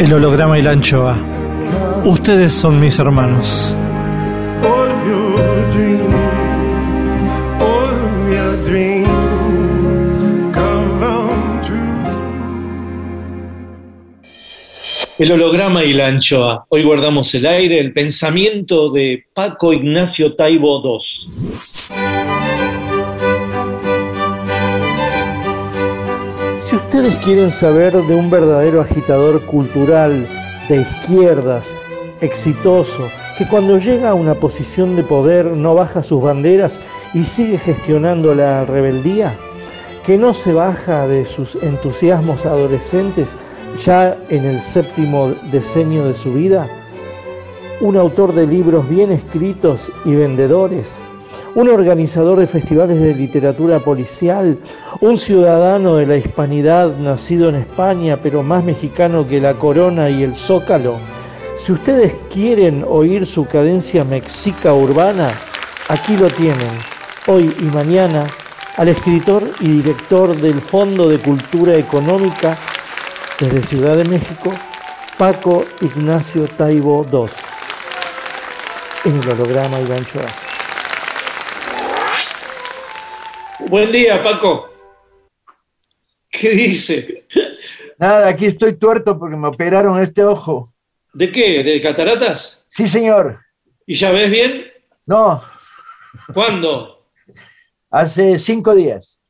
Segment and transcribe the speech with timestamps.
[0.00, 1.14] El holograma y la anchoa.
[2.06, 3.74] Ustedes son mis hermanos.
[15.18, 16.64] El holograma y la anchoa.
[16.70, 20.98] Hoy guardamos el aire, el pensamiento de Paco Ignacio Taibo II.
[27.00, 30.28] Ustedes quieren saber de un verdadero agitador cultural
[30.68, 31.74] de izquierdas,
[32.20, 36.78] exitoso, que cuando llega a una posición de poder no baja sus banderas
[37.14, 39.34] y sigue gestionando la rebeldía,
[40.04, 43.38] que no se baja de sus entusiasmos adolescentes
[43.82, 46.68] ya en el séptimo decenio de su vida,
[47.80, 51.02] un autor de libros bien escritos y vendedores,
[51.54, 54.58] un organizador de festivales de literatura policial,
[55.00, 60.22] un ciudadano de la hispanidad nacido en España, pero más mexicano que la corona y
[60.22, 60.98] el zócalo.
[61.56, 65.38] Si ustedes quieren oír su cadencia mexica urbana,
[65.88, 66.70] aquí lo tienen,
[67.26, 68.26] hoy y mañana,
[68.76, 72.56] al escritor y director del Fondo de Cultura Económica
[73.38, 74.52] desde Ciudad de México,
[75.18, 77.28] Paco Ignacio Taibo II,
[79.04, 79.96] en el holograma y la
[83.70, 84.68] Buen día, Paco.
[86.28, 87.24] ¿Qué dice?
[87.98, 90.72] Nada, aquí estoy tuerto porque me operaron este ojo.
[91.12, 91.62] ¿De qué?
[91.62, 92.64] ¿De cataratas?
[92.66, 93.38] Sí, señor.
[93.86, 94.64] ¿Y ya ves bien?
[95.06, 95.40] No,
[96.34, 97.06] ¿Cuándo?
[97.90, 99.20] hace cinco días.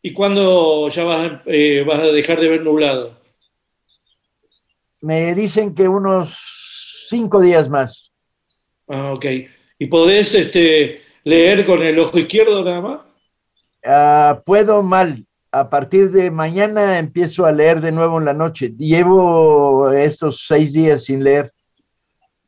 [0.00, 3.20] ¿Y cuándo ya vas, a- eh, vas a dejar de ver nublado?
[5.00, 8.12] Me dicen que unos cinco días más.
[8.88, 9.26] Ah, ok.
[9.80, 13.00] ¿Y podés este, leer con el ojo izquierdo nada más?
[13.84, 15.24] Ah, puedo mal.
[15.50, 18.72] A partir de mañana empiezo a leer de nuevo en la noche.
[18.78, 21.52] Llevo estos seis días sin leer.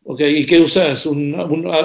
[0.05, 1.05] Ok, ¿y qué usas?
[1.07, 1.35] ¿Un,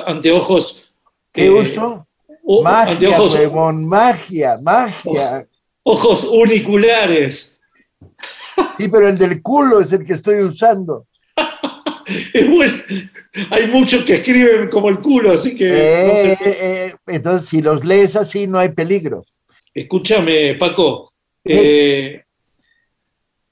[0.05, 0.93] anteojos?
[1.33, 2.07] ¿Qué eh, uso?
[2.45, 5.45] o- Magia, anteojos, huevón, magia, magia.
[5.83, 7.59] ojos uniculares.
[8.77, 11.05] Sí, pero el del culo es el que estoy usando.
[12.33, 12.73] Es bueno.
[13.51, 15.67] Hay muchos que escriben como el culo, así que
[16.07, 16.31] no sé.
[16.31, 19.23] eh, eh, entonces, si los lees así, no hay peligro.
[19.83, 21.13] Escúchame, Paco.
[21.45, 22.21] eh,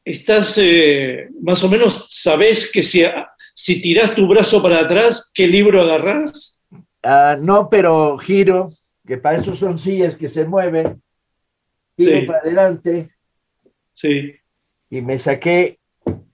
[0.04, 3.02] estás eh, más o menos, sabés que si,
[3.56, 6.62] si tirás tu brazo para atrás, ¿qué libro agarrás?
[7.02, 8.68] Ah, no, pero giro,
[9.06, 11.02] que para eso son sillas que se mueven,
[11.98, 12.26] giro Sí.
[12.26, 13.10] para adelante
[13.94, 14.34] Sí.
[14.90, 15.80] y me saqué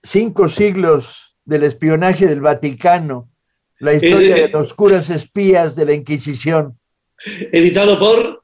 [0.02, 3.30] cinco siglos del espionaje del Vaticano,
[3.78, 6.78] la historia Eh, de los curas espías de la Inquisición,
[7.52, 8.43] Editado por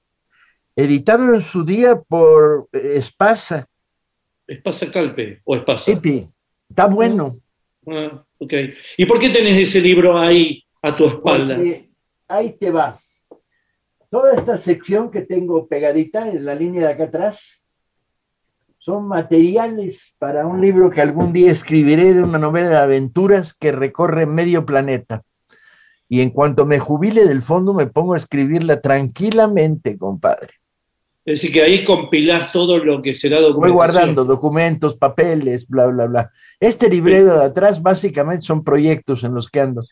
[0.85, 3.69] editado en su día por eh, Espasa,
[4.51, 5.93] Espasa Calpe o Espasa.
[5.93, 6.29] Tipi.
[6.69, 7.39] Está bueno.
[7.87, 8.53] Ah, ok.
[8.97, 11.55] ¿Y por qué tenés ese libro ahí a tu espalda?
[11.55, 11.91] Porque
[12.27, 12.99] ahí te va.
[14.09, 17.63] Toda esta sección que tengo pegadita en la línea de acá atrás
[18.79, 23.71] son materiales para un libro que algún día escribiré de una novela de aventuras que
[23.71, 25.23] recorre medio planeta.
[26.09, 30.60] Y en cuanto me jubile del fondo me pongo a escribirla tranquilamente, compadre.
[31.31, 33.77] Es decir, que ahí compilás todo lo que será Voy documentación.
[33.77, 36.31] guardando documentos, papeles, bla, bla, bla.
[36.59, 39.85] Este librero de atrás básicamente son proyectos en los que ando.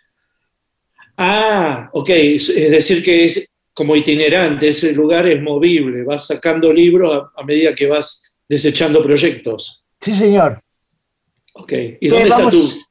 [1.17, 2.09] Ah, ok.
[2.11, 7.45] Es decir, que es como itinerante, ese lugar es movible, vas sacando libros a, a
[7.45, 9.85] medida que vas desechando proyectos.
[10.01, 10.61] Sí, señor.
[11.55, 11.73] Ok.
[12.01, 12.55] ¿Y Sí, dónde vamos.
[12.55, 12.87] está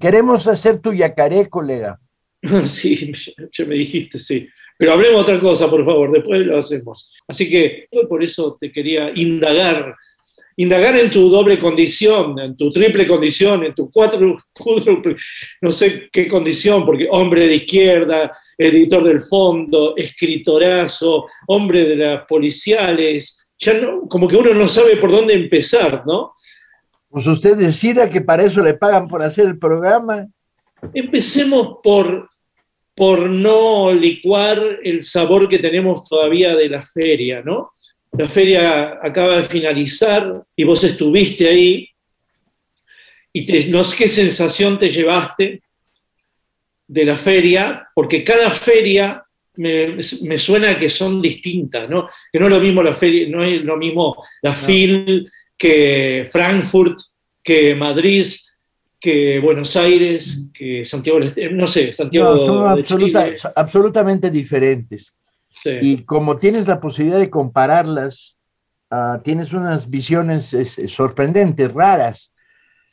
[0.00, 2.00] Queremos hacer tu yacaré, colega.
[2.40, 2.66] tú?
[2.66, 3.12] sí,
[3.52, 4.48] ya me dijiste, sí.
[4.78, 7.10] Pero hablemos otra cosa, por favor, después lo hacemos.
[7.28, 9.94] Así que por eso te quería indagar,
[10.56, 15.16] indagar en tu doble condición, en tu triple condición, en tu cuatro, cuádruple,
[15.60, 22.26] no sé qué condición, porque hombre de izquierda, editor del fondo, escritorazo, hombre de las
[22.26, 26.32] policiales, ya no, como que uno no sabe por dónde empezar, ¿no?
[27.08, 30.26] Pues usted decida que para eso le pagan por hacer el programa.
[30.94, 32.30] Empecemos por,
[32.94, 37.72] por no licuar el sabor que tenemos todavía de la feria, ¿no?
[38.12, 41.88] La feria acaba de finalizar y vos estuviste ahí.
[43.32, 45.62] ¿Y te- no sé qué sensación te llevaste
[46.86, 47.88] de la feria?
[47.94, 49.24] Porque cada feria
[49.54, 52.06] me, me suena que son distintas, ¿no?
[52.30, 56.98] Que no es lo mismo la feria, no es lo mismo la FIL que Frankfurt,
[57.42, 58.26] que Madrid,
[59.02, 61.18] que Buenos Aires, que Santiago,
[61.50, 63.50] no sé, Santiago No, son de absoluta- Chile.
[63.56, 65.12] absolutamente diferentes.
[65.50, 65.70] Sí.
[65.82, 68.36] Y como tienes la posibilidad de compararlas,
[68.90, 72.32] ah, tienes unas visiones es, es, sorprendentes, raras.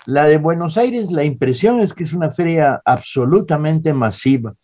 [0.08, 4.56] La de Buenos Aires, la impresión es que es una feria absolutamente masiva.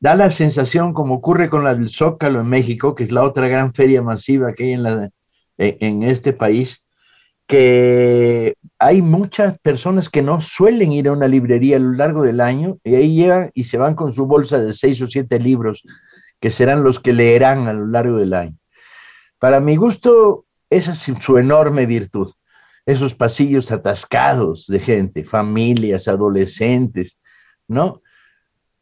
[0.00, 3.46] Da la sensación, como ocurre con la del Zócalo en México, que es la otra
[3.48, 5.10] gran feria masiva que hay en, la,
[5.58, 6.84] en este país,
[7.46, 12.40] que hay muchas personas que no suelen ir a una librería a lo largo del
[12.40, 15.82] año y ahí llegan y se van con su bolsa de seis o siete libros
[16.40, 18.56] que serán los que leerán a lo largo del año.
[19.38, 22.32] Para mi gusto, esa es su enorme virtud.
[22.84, 27.18] Esos pasillos atascados de gente, familias, adolescentes,
[27.68, 28.02] ¿no?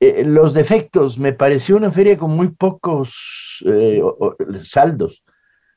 [0.00, 4.02] Eh, los defectos, me pareció una feria con muy pocos eh,
[4.62, 5.22] saldos,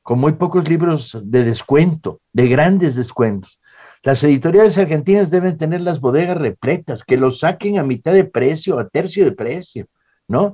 [0.07, 3.59] con muy pocos libros de descuento, de grandes descuentos.
[4.03, 8.79] Las editoriales argentinas deben tener las bodegas repletas, que los saquen a mitad de precio,
[8.79, 9.85] a tercio de precio,
[10.29, 10.53] ¿no?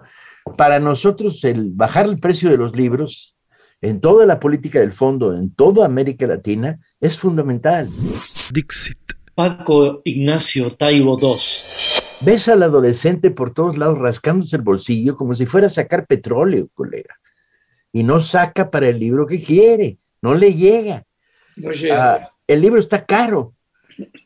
[0.57, 3.35] Para nosotros el bajar el precio de los libros
[3.79, 7.88] en toda la política del fondo, en toda América Latina, es fundamental.
[8.51, 8.97] Dixit.
[9.35, 11.38] Paco Ignacio Taibo II.
[12.21, 16.69] Ves al adolescente por todos lados rascándose el bolsillo como si fuera a sacar petróleo,
[16.73, 17.19] colega.
[17.93, 21.05] Y no saca para el libro que quiere, no le llega.
[21.55, 22.13] No llega.
[22.13, 23.53] Ah, el libro está caro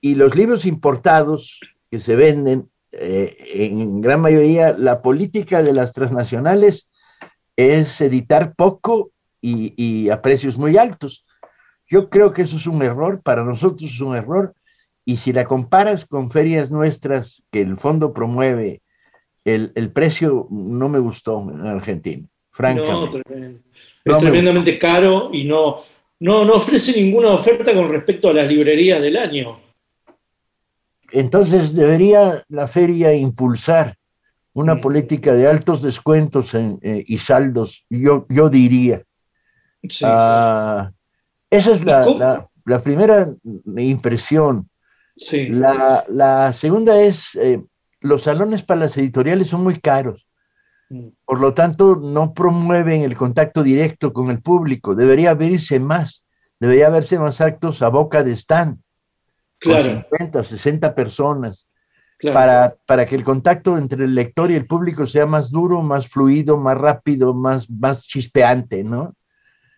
[0.02, 1.60] y los libros importados
[1.92, 6.90] que se venden, eh, en gran mayoría, la política de las transnacionales
[7.56, 11.26] es editar poco y, y, a precios muy altos.
[11.88, 14.54] Yo creo que eso es un error, para nosotros es un error,
[15.06, 18.82] y si la comparas con ferias nuestras que el fondo promueve,
[19.46, 23.22] el, el precio no me gustó en Argentina, francamente.
[23.30, 23.46] No.
[24.04, 25.84] Es no tremendamente caro y no,
[26.20, 29.60] no, no ofrece ninguna oferta con respecto a las librerías del año.
[31.12, 33.96] Entonces debería la feria impulsar
[34.54, 34.82] una sí.
[34.82, 39.04] política de altos descuentos en, eh, y saldos, yo, yo diría.
[39.88, 40.04] Sí.
[40.04, 40.90] Uh,
[41.50, 43.28] esa es la, la, la, primera
[43.78, 44.68] impresión.
[45.16, 45.50] Sí.
[45.50, 47.62] La, la, segunda es, eh,
[48.02, 50.27] los salones para las editoriales son muy caros.
[50.90, 51.08] Mm.
[51.26, 54.96] Por lo tanto, no promueven el contacto directo con el público.
[54.96, 56.26] Debería abrirse más.
[56.60, 58.80] Debería haberse más actos a boca de stand.
[59.60, 59.84] Claro.
[59.84, 61.68] Con 50, 60 personas.
[62.18, 62.34] Claro.
[62.34, 66.08] Para, para que el contacto entre el lector y el público sea más duro, más
[66.08, 69.14] fluido, más rápido, más, más chispeante, ¿no?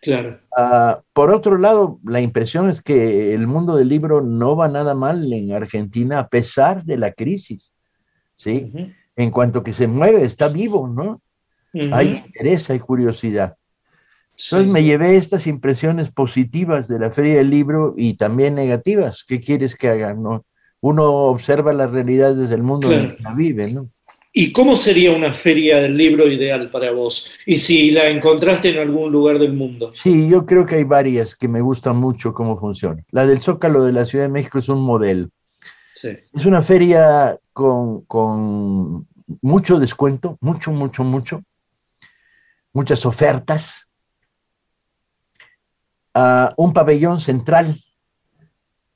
[0.00, 0.40] Claro.
[0.56, 4.94] Uh, por otro lado, la impresión es que el mundo del libro no va nada
[4.94, 7.70] mal en Argentina a pesar de la crisis,
[8.34, 8.70] ¿sí?
[8.72, 8.94] Uh -huh.
[9.20, 11.20] En cuanto que se mueve, está vivo, ¿no?
[11.92, 13.56] Hay interés, hay curiosidad.
[14.34, 14.54] Sí.
[14.54, 19.22] Entonces me llevé estas impresiones positivas de la Feria del Libro y también negativas.
[19.28, 20.14] ¿Qué quieres que haga?
[20.14, 20.46] No?
[20.80, 23.02] Uno observa la realidad desde el mundo Claro.
[23.04, 23.90] en el que la vive, ¿no?
[24.32, 27.32] ¿Y cómo sería una feria del libro ideal para vos?
[27.44, 29.90] Y si la encontraste en algún lugar del mundo.
[29.92, 33.04] Sí, yo creo que hay varias que me gustan mucho cómo funciona.
[33.10, 35.28] La del Zócalo de la Ciudad de México es un modelo.
[35.94, 36.10] Sí.
[36.32, 39.06] Es una feria con, con
[39.42, 41.42] mucho descuento, mucho, mucho, mucho.
[42.72, 43.86] Muchas ofertas.
[46.14, 47.80] Ah, un pabellón central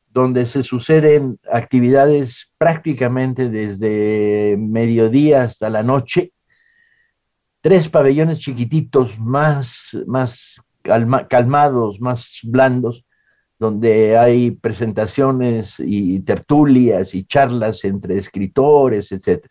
[0.09, 6.33] donde se suceden actividades prácticamente desde mediodía hasta la noche.
[7.61, 13.05] Tres pabellones chiquititos, más, más calma- calmados, más blandos,
[13.59, 19.47] donde hay presentaciones y tertulias y charlas entre escritores, etc.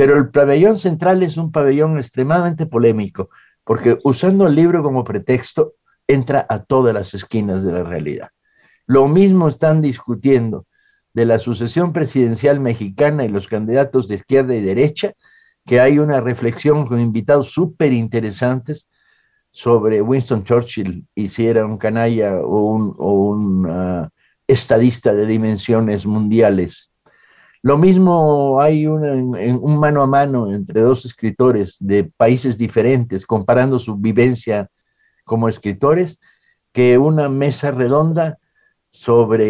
[0.00, 3.28] Pero el pabellón central es un pabellón extremadamente polémico,
[3.64, 5.74] porque usando el libro como pretexto,
[6.08, 8.30] entra a todas las esquinas de la realidad.
[8.86, 10.64] Lo mismo están discutiendo
[11.12, 15.12] de la sucesión presidencial mexicana y los candidatos de izquierda y derecha,
[15.66, 18.88] que hay una reflexión con invitados súper interesantes
[19.50, 24.08] sobre Winston Churchill y si era un canalla o un, ah,
[24.46, 26.89] estadista de dimensiones mundiales.
[27.62, 33.78] Lo mismo hay en- un mano a mano entre dos escritores de países diferentes comparando
[33.78, 34.68] su vivencia
[35.24, 36.18] como escritores
[36.72, 38.38] que una mesa redonda
[38.90, 39.44] sobre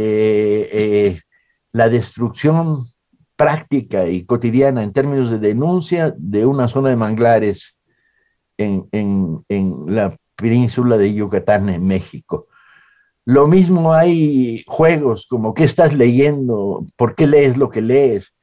[0.73, 1.21] eh,
[1.73, 2.87] la destrucción
[3.37, 7.76] práctica y cotidiana en términos de denuncia de una zona de manglares
[8.59, 9.45] en- en
[9.87, 12.49] la península de Yucatán, en México.
[13.24, 18.34] Lo mismo hay juegos como qué estás leyendo, por qué lees lo que lees,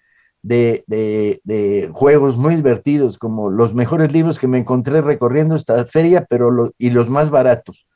[0.41, 6.25] de, de- juegos muy divertidos como los mejores libros que me encontré recorriendo esta feria,
[6.29, 7.87] pero y los más baratos.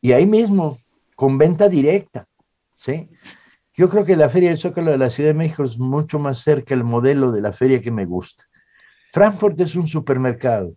[0.00, 0.78] Y ahí mismo,
[1.16, 2.26] con venta directa,
[2.74, 3.10] ¿sí?
[3.74, 6.38] Yo creo que la Feria del Zócalo de la Ciudad de México es mucho más
[6.40, 8.44] cerca el modelo de la feria que me gusta.
[9.12, 10.74] Frankfurt es un supermercado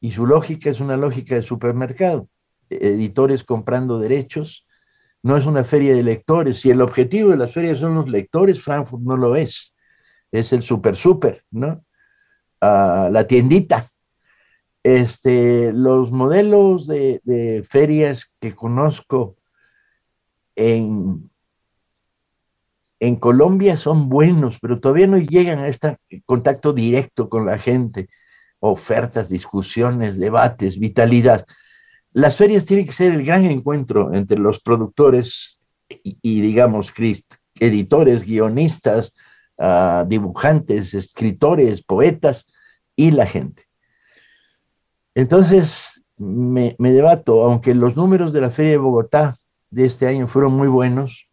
[0.00, 2.28] y su lógica es una lógica de supermercado.
[2.80, 4.66] Editores comprando derechos,
[5.22, 6.60] no es una feria de lectores.
[6.60, 9.74] Si el objetivo de las ferias son los lectores, Frankfurt no lo es.
[10.32, 11.84] Es el super super, ¿no?
[12.60, 13.88] Ah, la tiendita.
[14.82, 19.36] Este, los modelos de, ferias que conozco
[20.56, 21.30] en,
[22.98, 28.08] en Colombia son buenos, pero todavía no llegan a este contacto directo con la gente.
[28.58, 31.46] Ofertas, discusiones, debates, vitalidad.
[32.12, 35.58] Las ferias tienen que ser el gran encuentro entre los productores
[36.02, 36.92] y, digamos,
[37.58, 39.12] editores, guionistas,
[39.58, 42.46] uh, dibujantes, escritores, poetas
[42.96, 43.64] y la gente.
[45.14, 49.36] Entonces, me, debato, aunque los números de la Feria de Bogotá
[49.70, 51.28] de este año fueron muy buenos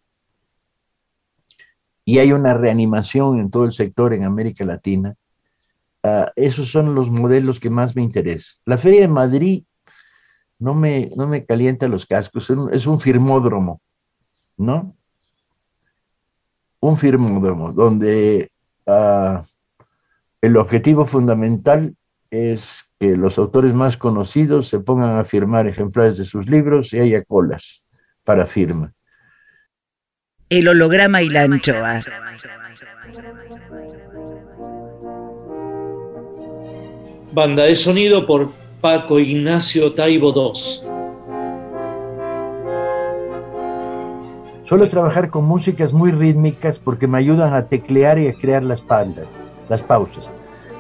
[2.05, 5.15] y hay una reanimación en todo el sector en América Latina,
[6.03, 8.59] uh, esos son los modelos que más me interesan.
[8.65, 9.63] La Feria de Madrid
[10.60, 13.82] no me, no me calienta los cascos, es un, firmódromo,
[14.58, 14.96] ¿no?
[16.82, 18.51] Un firmódromo donde
[18.86, 19.42] uh,
[20.42, 21.96] el objetivo fundamental
[22.30, 27.00] es que los autores más conocidos se pongan a firmar ejemplares de sus libros y
[27.00, 27.84] haya colas
[28.24, 28.94] para firma.
[30.50, 32.01] El holograma y la anchoa.
[37.32, 40.88] Banda de sonido por Paco Ignacio Taibo II.
[44.63, 48.81] Suelo trabajar con músicas muy rítmicas porque me ayudan a teclear y a crear las
[49.67, 50.31] las pausas.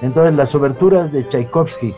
[0.01, 1.93] Entonces las oberturas de Tchaikovsky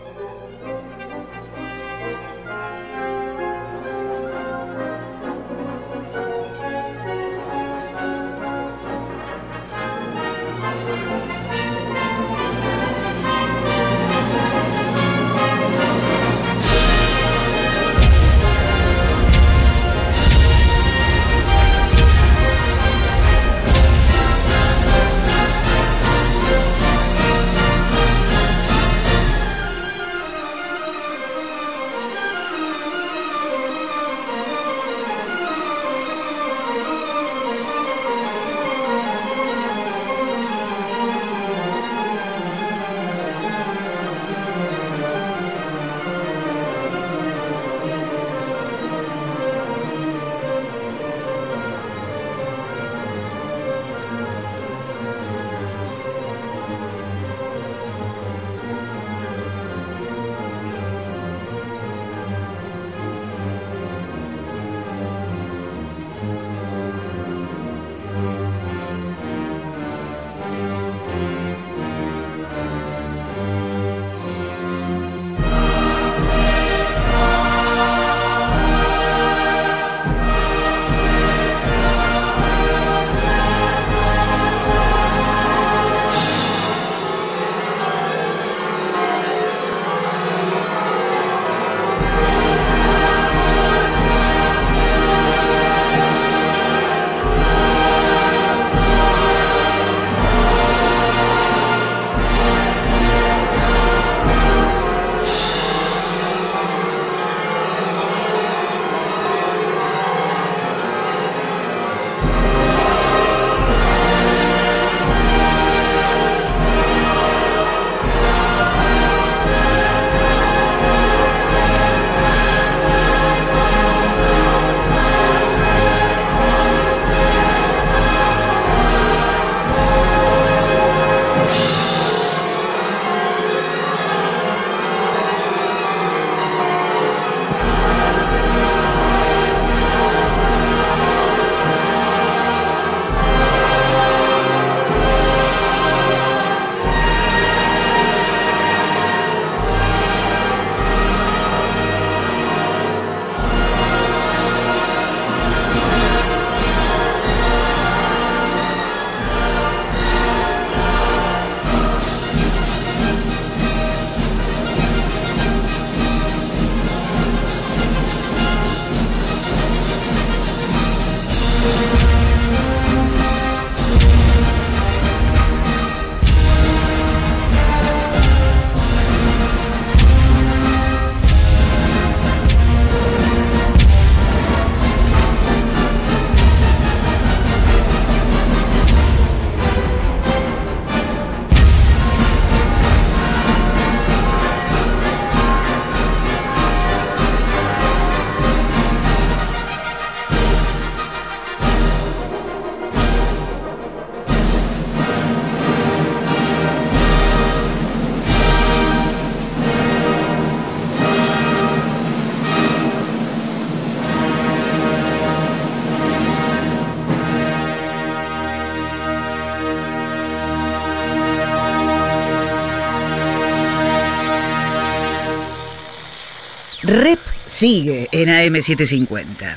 [227.61, 229.55] sigue en AM750.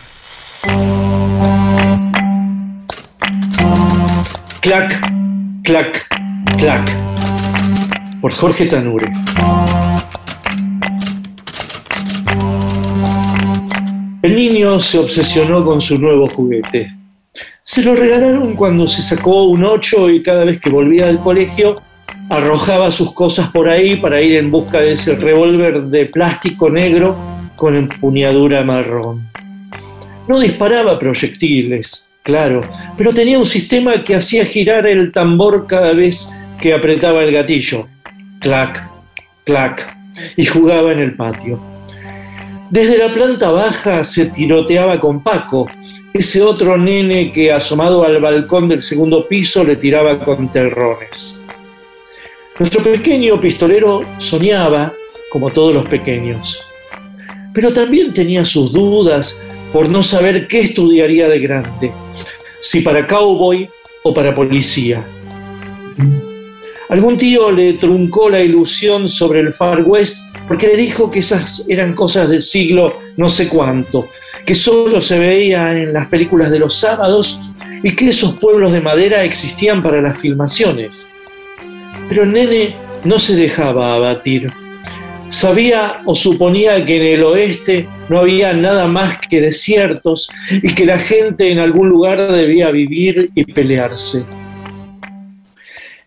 [4.61, 5.11] Clac,
[5.63, 6.07] clac,
[6.59, 6.85] clac.
[8.21, 9.11] Por Jorge Tanure.
[14.21, 16.95] El niño se obsesionó con su nuevo juguete.
[17.63, 21.75] Se lo regalaron cuando se sacó un 8 y cada vez que volvía del colegio
[22.29, 27.34] arrojaba sus cosas por ahí para ir en busca de ese revólver de plástico negro
[27.65, 29.27] con empuñadura marrón.
[30.29, 32.61] No disparaba proyectiles, claro,
[32.95, 36.29] pero tenía un sistema que hacía girar el tambor cada vez
[36.61, 37.89] que apretaba el gatillo.
[38.39, 38.87] Clac,
[39.45, 39.97] clac,
[40.37, 41.59] y jugaba en el patio.
[42.69, 45.67] Desde la planta baja se tiroteaba con Paco,
[46.13, 51.43] ese otro nene que asomado al balcón del segundo piso le tiraba con terrones.
[52.59, 54.93] Nuestro pequeño pistolero soñaba,
[55.31, 56.63] como todos los pequeños,
[57.55, 61.93] pero también tenía sus dudas por no saber qué estudiaría de grande,
[62.61, 63.69] si para cowboy
[64.03, 65.05] o para policía.
[66.89, 71.65] Algún tío le truncó la ilusión sobre el Far West porque le dijo que esas
[71.69, 74.09] eran cosas del siglo no sé cuánto,
[74.45, 77.41] que solo se veía en las películas de los sábados
[77.83, 81.15] y que esos pueblos de madera existían para las filmaciones.
[82.09, 84.53] Pero el nene no se dejaba abatir.
[85.35, 90.31] Sabía o suponía que en el oeste no había nada más que desiertos
[90.63, 94.25] y que la gente en algún lugar debía vivir y pelearse.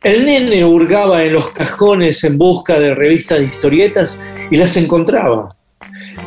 [0.01, 5.49] El nene hurgaba en los cajones en busca de revistas de historietas y las encontraba.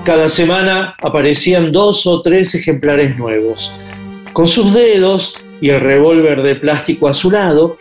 [0.04, 3.74] Cada semana aparecían dos o tres ejemplares nuevos.
[4.34, 7.78] Con sus dedos y el revólver de plástico a su lado,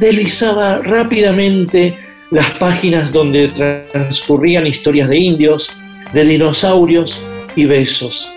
[0.00, 1.98] deslizaba rápidamente
[2.30, 3.48] las páginas donde
[3.92, 5.76] transcurrían historias de indios,
[6.12, 7.24] de dinosaurios
[7.56, 8.28] y besos.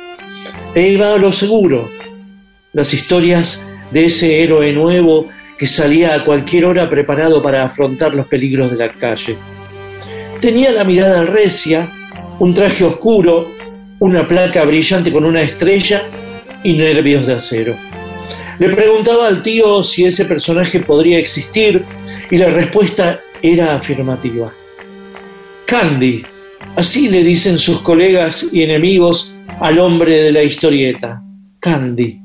[0.75, 1.89] E iba a lo seguro,
[2.73, 8.27] las historias de ese héroe nuevo que salía a cualquier hora preparado para afrontar los
[8.27, 9.37] peligros de la calle.
[10.39, 11.91] Tenía la mirada recia,
[12.39, 13.51] un traje oscuro,
[13.99, 16.03] una placa brillante con una estrella
[16.63, 17.75] y nervios de acero.
[18.59, 21.83] Le preguntaba al tío si ese personaje podría existir
[22.29, 24.51] y la respuesta era afirmativa.
[25.65, 26.23] Candy,
[26.75, 31.21] así le dicen sus colegas y enemigos al hombre de la historieta,
[31.59, 32.21] Candy.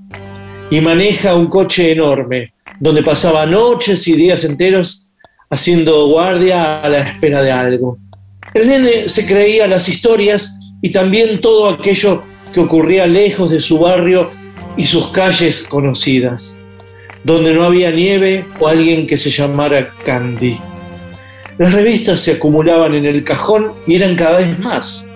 [0.70, 5.10] Y maneja un coche enorme, donde pasaba noches y días enteros
[5.50, 7.98] haciendo guardia a la espera de algo.
[8.54, 12.22] El nene se creía las historias y también todo aquello
[12.52, 14.30] que ocurría lejos de su barrio
[14.76, 16.62] y sus calles conocidas,
[17.24, 20.58] donde no había nieve o alguien que se llamara Candy.
[21.58, 25.08] Las revistas se acumulaban en el cajón y eran cada vez más.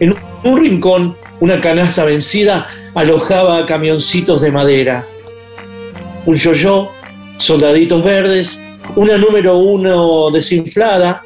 [0.00, 5.06] En un rincón, una canasta vencida alojaba camioncitos de madera.
[6.26, 6.90] Un yo-yo,
[7.38, 8.62] soldaditos verdes,
[8.96, 11.22] una número uno desinflada,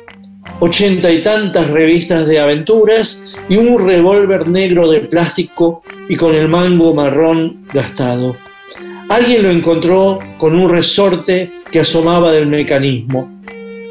[0.60, 6.48] ochenta y tantas revistas de aventuras y un revólver negro de plástico y con el
[6.48, 8.36] mango marrón gastado.
[9.08, 13.35] Alguien lo encontró con un resorte que asomaba del mecanismo.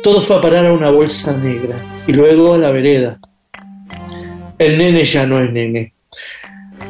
[0.06, 3.18] Todo fue a parar a una bolsa negra y luego a la vereda.
[4.60, 5.94] El nene ya no es nene.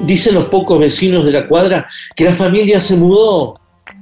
[0.01, 3.54] Dicen los pocos vecinos de la cuadra que la familia se mudó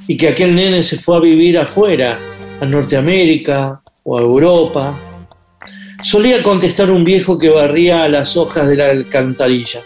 [0.07, 2.17] y que aquel nene se fue a vivir afuera,
[2.59, 4.99] a Norteamérica o a Europa.
[6.01, 9.83] Solía contestar un viejo que barría las hojas de la alcantarilla.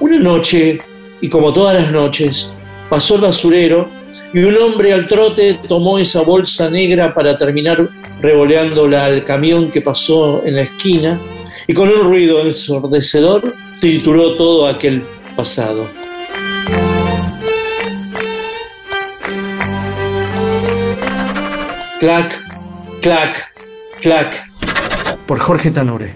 [0.00, 0.78] Una noche,
[1.20, 2.50] y como todas las noches,
[2.88, 3.90] pasó el basurero
[4.32, 7.88] y un hombre al trote tomó esa bolsa negra para terminar
[8.20, 11.20] revoleándola al camión que pasó en la esquina
[11.66, 15.04] y con un ruido ensordecedor trituró todo aquel
[15.36, 15.88] pasado.
[22.00, 22.40] Clac,
[23.00, 23.52] clac,
[24.00, 24.46] clac.
[25.26, 26.14] Por Jorge Tanure.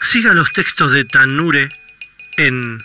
[0.00, 1.68] Siga los textos de Tanure
[2.38, 2.78] en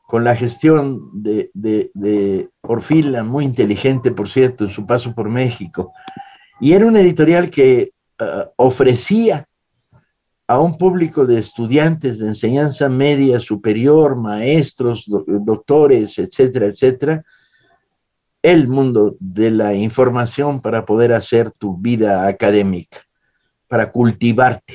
[0.06, 5.92] con la gestión de, de, Orfila, muy inteligente, por cierto, en su paso por México.
[6.60, 9.44] Y era una editorial que uh, ofrecía
[10.46, 17.24] a un público de estudiantes de enseñanza media superior, maestros, do, doctores, etcétera, etcétera,
[18.42, 22.98] el mundo de la información para poder hacer tu vida académica,
[23.66, 24.74] para cultivarte.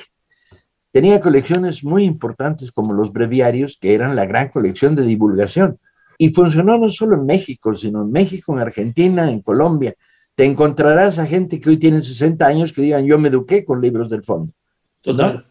[0.91, 5.80] Tenía colecciones muy importantes como los breviarios, que eran la gran colección de divulgación.
[6.19, 9.95] Y funcionó no solo en México, sino en México, en Argentina, en Colombia.
[10.36, 13.82] Te encontrarás a gente que hoy tiene 60 años que digan, yo me eduqué con
[13.82, 14.54] libros del fondo.
[15.02, 15.36] Total.
[15.36, 15.43] ¿No?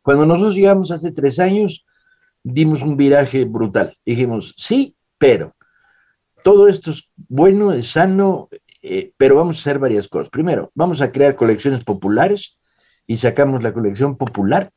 [0.00, 1.84] Cuando nosotros llegamos hace tres años,
[2.42, 3.94] dimos un viraje brutal.
[4.04, 5.54] Dijimos, sí, pero
[6.42, 8.48] todo esto es bueno, es sano,
[8.82, 10.28] eh, pero vamos a hacer varias cosas.
[10.28, 12.58] Primero, vamos a crear colecciones populares
[13.06, 14.70] y sacamos la colección popular.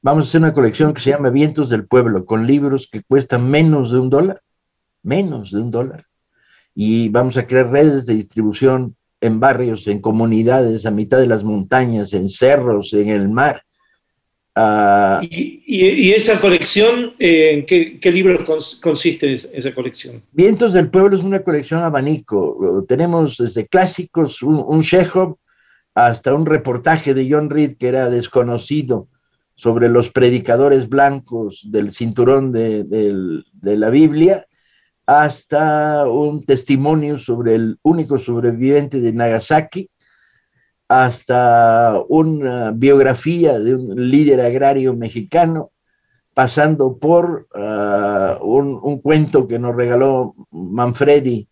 [0.00, 3.50] Vamos a hacer una colección que se llama Vientos del Pueblo, con libros que cuestan
[3.50, 4.42] menos de un dólar,
[5.02, 6.06] menos de un dólar.
[6.74, 11.42] Y vamos a crear redes de distribución en barrios, en comunidades, a mitad de las
[11.42, 13.64] montañas, en cerros, en el mar.
[14.58, 20.20] Uh, ¿Y, y, y, esa colección, eh, ¿en qué, qué, libros cons consiste esa colección?
[20.32, 22.84] Vientos del Pueblo es una colección abanico.
[22.88, 25.36] Tenemos desde clásicos, un, un Chekhov,
[25.94, 29.06] hasta un reportaje de John Reed que era desconocido
[29.54, 33.14] sobre los predicadores blancos del cinturón de, de,
[33.52, 34.44] de la Biblia,
[35.06, 39.88] hasta un testimonio sobre el único sobreviviente de Nagasaki,
[40.88, 45.70] hasta una biografía de un líder agrario mexicano,
[46.32, 51.46] pasando por uh, un, cuento que nos regaló Manfredi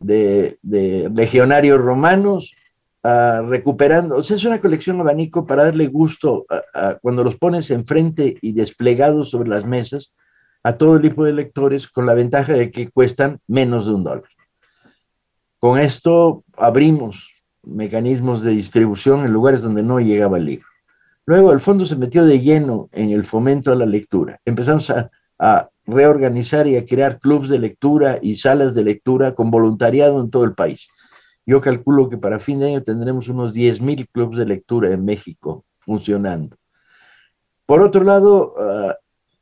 [0.00, 2.52] de, legionarios romanos,
[3.04, 6.44] uh, recuperando, o sea, es una colección abanico para darle gusto
[7.00, 10.12] cuando los pones enfrente y desplegados sobre las mesas
[10.64, 14.24] a todo tipo de lectores con la ventaja de que cuestan menos de un dólar.
[15.60, 17.37] Con esto abrimos
[17.68, 20.66] mecanismos de distribución en lugares donde no llegaba el libro.
[21.26, 24.40] Luego el fondo se metió de lleno en el fomento a la lectura.
[24.44, 25.10] Empezamos a,
[25.86, 30.44] reorganizar y a crear clubes de lectura y salas de lectura con voluntariado en todo
[30.44, 30.88] el país.
[31.46, 35.04] Yo calculo que para fin de año tendremos unos 10 mil clubes de lectura en
[35.04, 36.56] México funcionando.
[37.64, 38.92] Por otro lado, uh,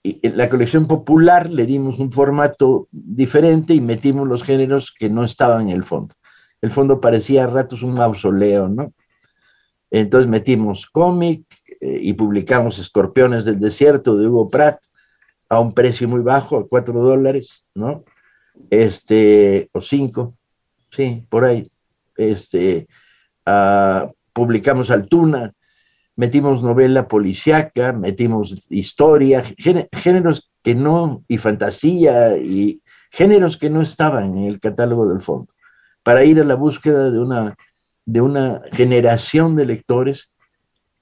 [0.04, 5.24] en la colección popular le dimos un formato diferente y metimos los géneros que no
[5.24, 6.14] estaban en el fondo.
[6.60, 8.92] El fondo parecía a ratos un mausoleo, ¿no?
[9.90, 11.44] Entonces metimos cómic
[11.80, 14.80] eh, y publicamos Escorpiones del Desierto de Hugo Pratt
[15.48, 18.04] a un precio muy bajo, a cuatro dólares, ¿no?
[18.70, 20.34] Este, o cinco,
[20.90, 21.70] sí, por ahí
[22.16, 22.88] este,
[23.46, 25.52] uh, publicamos Altuna,
[26.16, 29.44] metimos novela policíaca, metimos historia,
[29.92, 35.52] géneros que no, y fantasía, y géneros que no estaban en el catálogo del fondo,
[36.06, 37.56] para ir a la búsqueda de una,
[38.04, 40.30] de una generación de lectores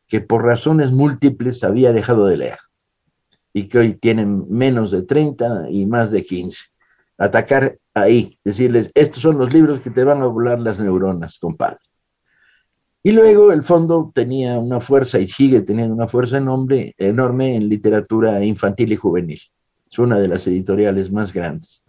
[0.09, 2.59] que por razones múltiples había dejado de leer
[3.53, 6.59] y que hoy tienen menos de 30 y más de 15.
[7.19, 11.81] Atacar ahí, decirles, estos son los libros que te van a volar las neuronas, compadre.
[13.03, 17.69] Y luego el fondo tenía una fuerza y sigue teniendo una fuerza enorme, enorme en
[17.69, 19.41] literatura infantil y juvenil.
[19.91, 21.84] Es una de las editoriales más grandes.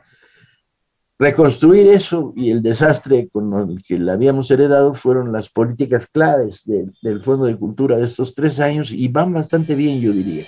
[1.17, 6.65] Reconstruir eso y el desastre con el que la habíamos heredado fueron las políticas claves
[6.65, 10.43] de, del Fondo de Cultura de estos tres años y van bastante bien, yo diría.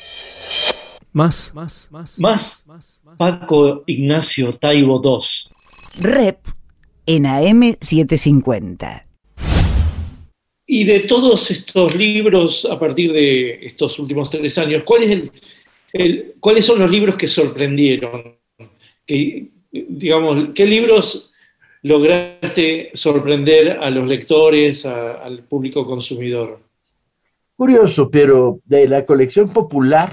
[1.13, 6.03] Más, más, más, más, más, Paco Ignacio Taibo II.
[6.03, 6.39] Rep
[7.05, 9.05] en AM750.
[10.65, 15.31] Y de todos estos libros, a partir de estos últimos tres años, ¿cuál es el,
[15.93, 18.35] el, ¿cuáles son los libros que sorprendieron?
[19.05, 21.33] Que, digamos, ¿Qué libros
[21.83, 26.59] lograste sorprender a los lectores, al público consumidor?
[27.55, 30.11] Curioso, pero de la colección popular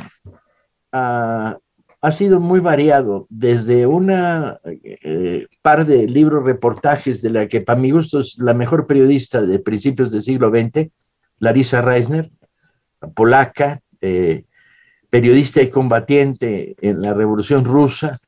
[0.93, 1.59] uh,
[2.05, 7.81] ha sido muy variado, desde una eh, par de libros reportajes de la que para
[7.81, 10.90] mi gusto es la mejor periodista de principios del siglo XX,
[11.38, 12.31] Larissa Reisner,
[13.14, 14.45] polaca, eh,
[15.09, 18.21] periodista y combatiente en la Revolución Rusa,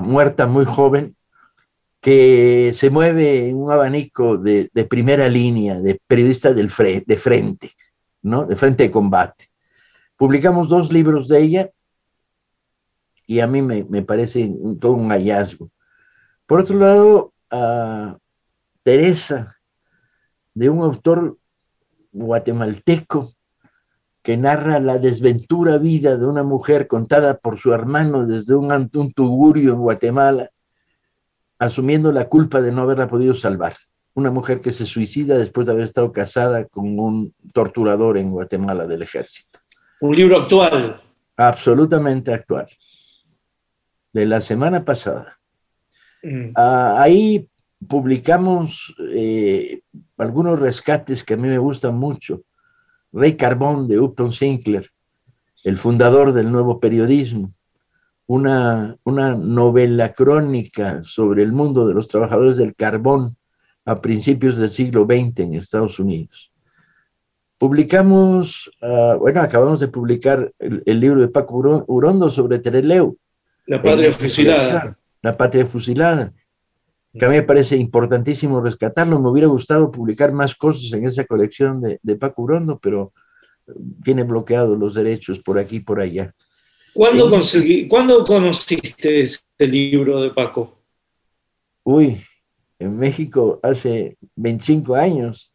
[0.00, 1.16] muerta muy joven,
[2.00, 7.70] que se mueve en un abanico de, primera línea, de periodista del fre- de frente,
[8.22, 8.44] ¿no?
[8.44, 9.50] De frente de combate.
[10.16, 11.70] Publicamos dos libros de ella
[13.26, 14.50] y a mí me, parece
[14.80, 15.70] todo un hallazgo.
[16.46, 18.18] Por otro lado, a
[18.82, 19.56] Teresa,
[20.54, 21.38] de un autor
[22.10, 23.32] guatemalteco
[24.22, 29.12] que narra la desventura vida de una mujer contada por su hermano desde un, un
[29.12, 30.50] tugurio en Guatemala,
[31.58, 33.76] asumiendo la culpa de no haberla podido salvar.
[34.14, 38.86] Una mujer que se suicida después de haber estado casada con un torturador en Guatemala
[38.86, 39.58] del ejército.
[40.00, 41.00] Un libro actual.
[41.36, 42.66] Absolutamente actual.
[44.12, 45.38] De la semana pasada.
[46.22, 46.50] Mm.
[46.54, 47.48] Ah, ahí
[47.88, 49.80] publicamos eh,
[50.18, 52.42] algunos rescates que a mí me gustan mucho.
[53.12, 54.90] Rey Carbón de Upton Sinclair,
[55.64, 57.52] el fundador del nuevo periodismo,
[58.26, 63.36] una, una novela crónica sobre el mundo de los trabajadores del carbón
[63.84, 66.50] a principios del siglo XX en Estados Unidos.
[67.58, 73.16] Publicamos, ah, bueno, acabamos de publicar el, el libro de Paco Uro- Urondo sobre Tereleu,
[73.66, 74.98] La patria fusilada.
[75.22, 76.32] La patria fusilada.
[77.18, 79.20] Que a mí me parece importantísimo rescatarlo.
[79.20, 83.12] Me hubiera gustado publicar más cosas en esa colección de, de Paco Urondo, pero
[83.68, 83.72] eh,
[84.02, 86.34] tiene bloqueados los derechos por aquí y por allá.
[86.94, 87.34] ¿Cuándo, Sí.
[87.34, 90.78] conseguí- ¿Cuándo conociste ese libro de Paco?
[91.84, 92.20] Uy,
[92.78, 95.52] en México hace 25 años,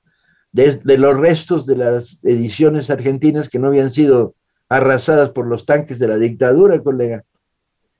[0.52, 4.36] desde los restos de las ediciones argentinas que no habían sido
[4.70, 7.24] arrasadas por los tanques de la dictadura, colega,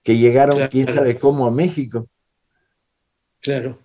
[0.04, 0.72] que llegaron, Claro.
[0.72, 2.08] quién sabe cómo, a México.
[3.48, 3.80] Claro.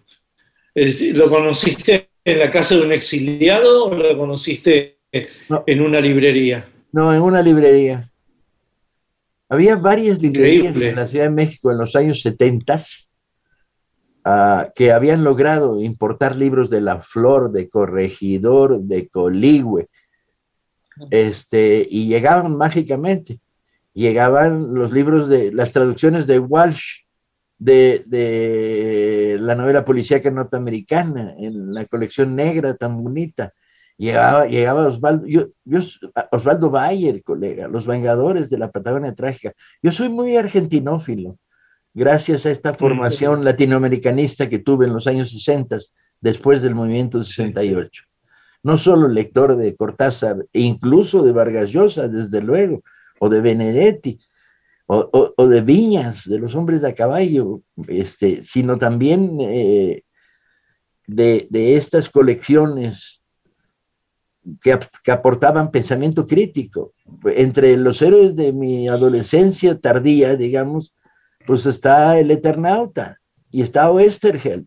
[0.75, 4.98] Es decir, ¿lo conociste en la casa de un exiliado o lo conociste
[5.48, 5.62] No.
[5.68, 6.68] en una librería?
[6.90, 8.11] No, en una librería.
[9.48, 10.88] Había varias librerías Increíble.
[10.90, 12.77] en la Ciudad de México en los años 70
[14.75, 19.88] que habían logrado importar libros de La Flor, de Corregidor, de Coligüe,
[21.12, 23.38] este, y llegaban mágicamente.
[23.94, 27.02] Llegaban los libros de las traducciones de Walsh
[27.62, 33.55] de, de la novela policíaca norteamericana en la colección negra tan bonita.
[33.96, 35.79] Llegaba, llegaba Osvaldo, yo, yo,
[36.33, 39.53] Osvaldo Bayer, colega, Los Vengadores de la Patagonia Trágica.
[39.81, 41.38] Yo soy muy argentinófilo,
[41.94, 45.79] gracias a esta formación latinoamericanista que tuve en los años 60,
[46.20, 48.03] después del movimiento 68.
[48.64, 52.83] No solo lector de Cortázar, e incluso de Vargas Llosa, desde luego,
[53.20, 54.18] o de Benedetti,
[54.95, 60.03] o, o, o de Viñas, de los hombres de a caballo, este, sino también eh,
[61.07, 63.23] de, de estas colecciones
[64.61, 66.93] que, que, aportaban pensamiento crítico.
[67.25, 70.95] Entre los héroes de mi adolescencia tardía, digamos,
[71.47, 73.19] pues está el Eternauta
[73.51, 74.67] y está Oesterheld,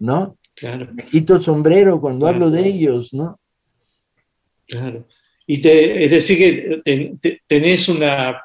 [0.00, 0.36] ¿no?
[0.56, 0.88] Claro.
[0.92, 2.46] Me quito el sombrero cuando Claro.
[2.46, 3.38] hablo de ellos, ¿no?
[4.66, 5.06] Claro.
[5.46, 8.36] Y te, es decir, que te- te- tenés, una,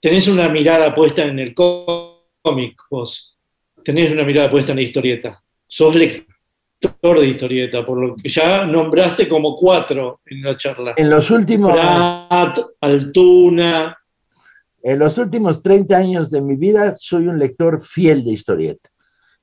[0.00, 3.38] tenés una mirada puesta en el cómic, vos.
[3.84, 5.42] Tenés una mirada puesta en la historieta.
[5.66, 10.94] Sos lector de historieta, por lo que ya nombraste como cuatro en la charla.
[10.96, 13.96] En los últimos, Prat, Altuna.
[14.82, 18.90] en los últimos 30 años de mi vida soy un lector fiel de historieta.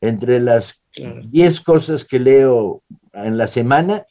[0.02, 1.22] Entre las Claro.
[1.26, 4.06] 10 cosas que leo en la semana,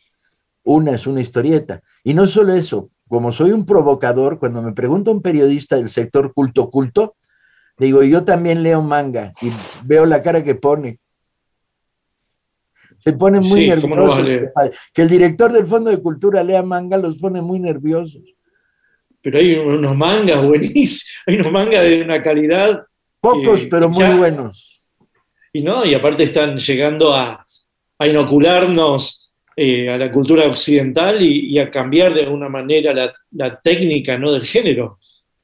[0.65, 1.81] una es una historieta.
[2.03, 6.33] Y no solo eso, como soy un provocador, cuando me pregunta un periodista del sector
[6.33, 7.15] culto culto,
[7.77, 9.51] digo, yo también leo manga y
[9.85, 10.99] veo la cara que pone.
[13.01, 14.53] Se pone muy Sí, ¿cómo no vas a nervioso.
[14.95, 18.23] que el director del Fondo de Cultura lea manga los pone muy nerviosos.
[19.21, 22.87] Pero hay unos mangas buenísimos, hay unos mangas de una calidad
[23.21, 24.83] Pocos, Eh, pero muy ya- buenos.
[25.53, 27.45] Y no, y aparte están llegando a,
[27.99, 29.22] a inocularnos
[29.57, 34.19] eh, a la cultura occidental y, y a cambiar de alguna manera la, la técnica
[34.19, 34.33] ¿no?
[34.33, 34.99] del género.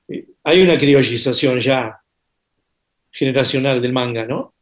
[0.08, 2.00] Eh, hay una criollización ya
[3.10, 4.54] generacional del manga, ¿no?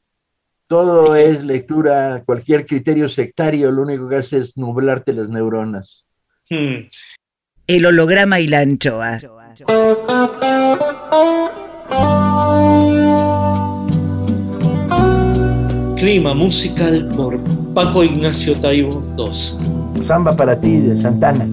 [0.67, 6.05] Todo es lectura, cualquier criterio sectario, lo único que hace es nublarte las neuronas.
[6.51, 6.89] Hmm.
[7.69, 9.19] El holograma y la anchoa.
[15.97, 17.39] Clima musical por
[17.77, 20.03] Paco Ignacio Taibo II.
[20.03, 21.47] Samba para ti de Santana.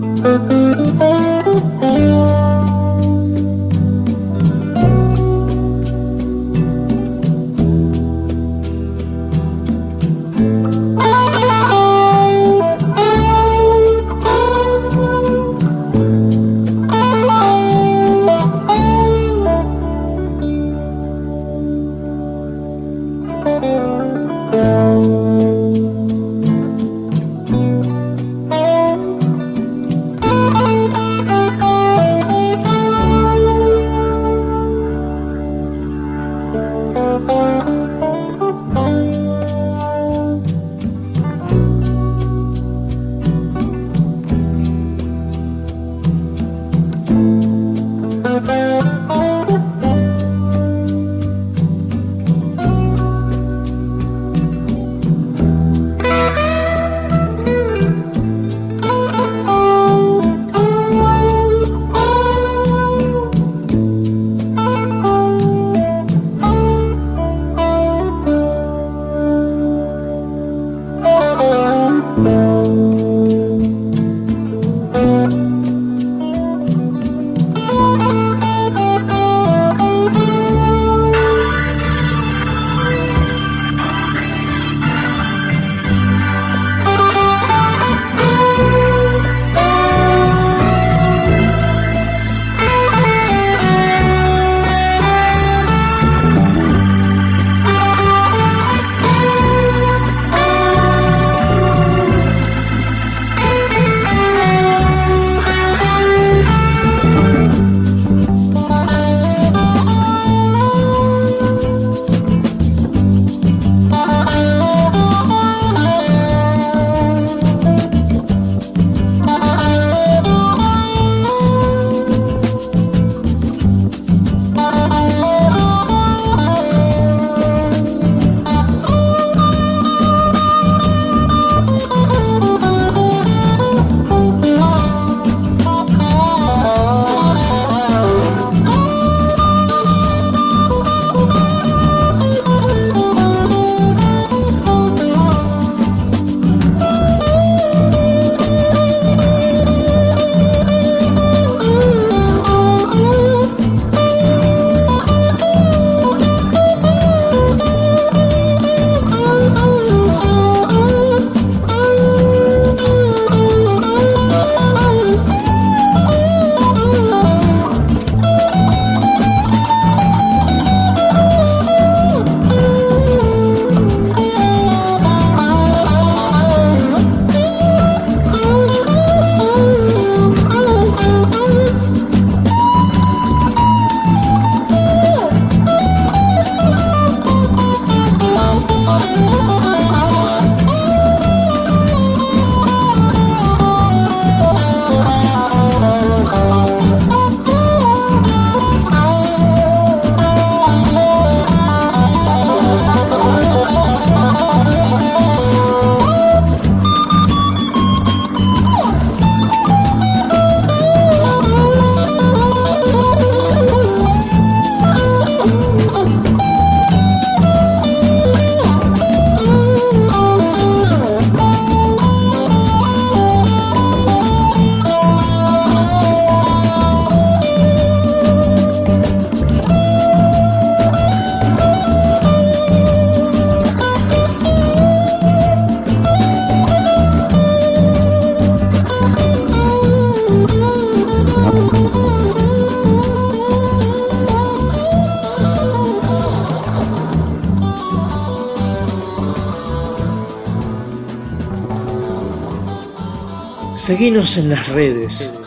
[253.97, 255.37] Seguinos en las redes.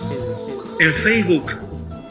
[0.79, 1.51] En Facebook,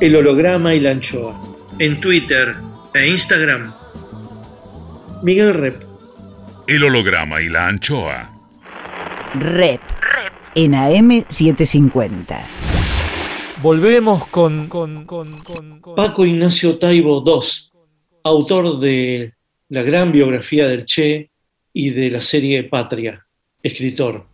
[0.01, 1.33] El holograma y la anchoa.
[1.79, 2.53] en Twitter
[2.93, 3.73] e Instagram.
[5.23, 5.81] Miguel Rep.
[6.67, 8.29] El holograma y la anchoa.
[9.35, 9.79] Rep.
[10.55, 12.37] En AM750.
[13.61, 17.79] Volvemos con, con, con, con- con- Paco Ignacio Taibo II,
[18.25, 19.33] autor de
[19.69, 21.29] la gran biografía del Che
[21.71, 23.25] y de la serie Patria,
[23.63, 24.27] escritor.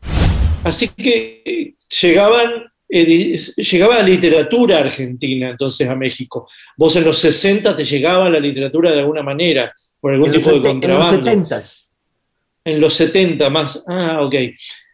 [0.64, 6.48] Así que eh, llegaban, edi- llegaba la literatura argentina entonces a México.
[6.78, 10.50] Vos en los 60 te llegaba la literatura de alguna manera, por algún En tipo
[10.52, 11.26] de sete- en los contrabando.
[11.26, 11.64] 70
[12.64, 13.84] en los 70 más.
[13.88, 14.36] Ah, ok.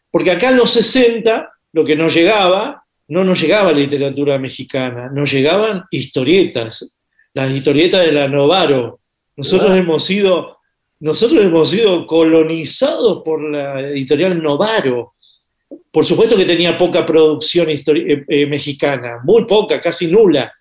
[0.09, 5.31] Porque acá en los 60 lo que nos llegaba, no nos llegaba literatura mexicana, nos
[5.31, 6.97] llegaban historietas,
[7.33, 8.99] las historietas de la Novaro.
[9.35, 10.57] Nosotros hemos sido,
[11.01, 15.13] nosotros hemos sido colonizados por la editorial Novaro.
[15.91, 20.53] Por supuesto que tenía poca producción eh, eh, mexicana, muy poca, casi nula,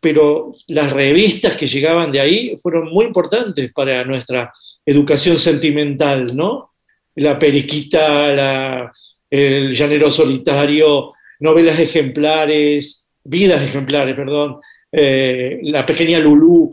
[0.00, 4.52] pero las revistas que llegaban de ahí fueron muy importantes para nuestra
[4.84, 6.72] educación sentimental, ¿no?
[7.16, 8.92] La periquita,
[9.30, 14.58] el llanero solitario, novelas ejemplares, vidas ejemplares, perdón,
[14.92, 16.70] eh, la pequeña Lulú,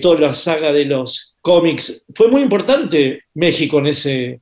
[0.00, 2.06] toda la saga de los cómics.
[2.14, 4.40] Fue muy importante México en ese,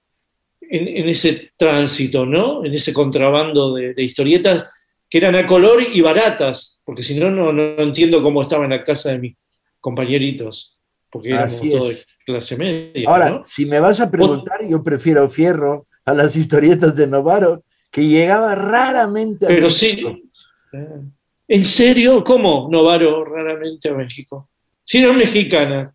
[0.70, 2.64] en, en ese tránsito, ¿no?
[2.64, 4.66] En ese contrabando de, de historietas
[5.08, 8.70] que eran a color y baratas, porque si no, no, no entiendo cómo estaba en
[8.70, 9.36] la casa de mis
[9.80, 10.78] compañeritos,
[11.10, 13.08] porque éramos todos de clase media.
[13.08, 13.44] Ahora, ¿no?
[13.44, 18.54] si me vas a preguntar, yo prefiero Fierro a las historietas de Novaro, que llegaba
[18.54, 20.10] raramente a Pero México.
[20.16, 20.30] sí.
[20.76, 21.00] eh,
[21.48, 22.22] ¿En serio?
[22.22, 24.48] ¿Cómo Novaro raramente a México?
[24.84, 25.92] Si no mexicanas.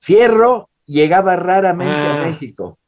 [0.00, 2.22] Fierro llegaba raramente Ah.
[2.24, 2.78] a México.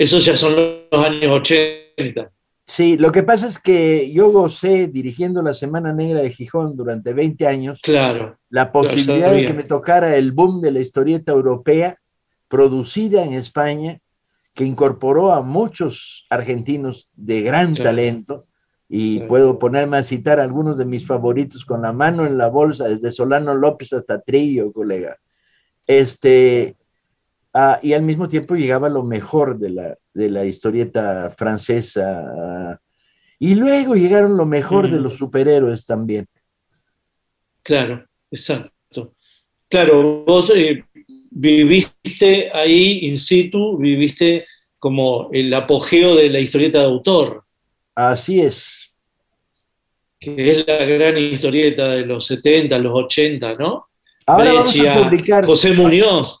[0.00, 0.54] Esos ya son
[0.90, 2.30] los años 80.
[2.66, 7.12] Sí, lo que pasa es que yo gocé dirigiendo la Semana Negra de Gijón durante
[7.12, 8.38] 20 años Claro.
[8.48, 11.98] la posibilidad de que me tocara el boom de la historieta europea
[12.48, 13.98] producida en España,
[14.54, 17.90] que incorporó a muchos argentinos de gran Claro.
[17.90, 18.46] talento,
[18.88, 19.28] y Claro.
[19.28, 23.10] puedo ponerme a citar algunos de mis favoritos con la mano en la bolsa, desde
[23.12, 25.18] Solano López hasta Trillo, colega.
[25.86, 26.76] Este,
[27.54, 32.24] ah, y al mismo tiempo llegaba lo mejor de la, de la historieta francesa.
[32.26, 32.80] ah,
[33.38, 35.02] y luego llegaron lo mejor de Mm.
[35.02, 36.26] los superhéroes también.
[37.62, 39.14] Claro, exacto.
[39.68, 40.84] Claro, vos eh,
[41.30, 44.46] viviste ahí in situ, viviste
[44.78, 47.44] como el apogeo de la historieta de autor,
[47.94, 48.94] Así es.
[50.18, 53.86] que es la gran historieta de los 70, los 80, ¿no?
[54.26, 55.44] Ahora vamos a publicar.
[55.46, 56.39] José Muñoz.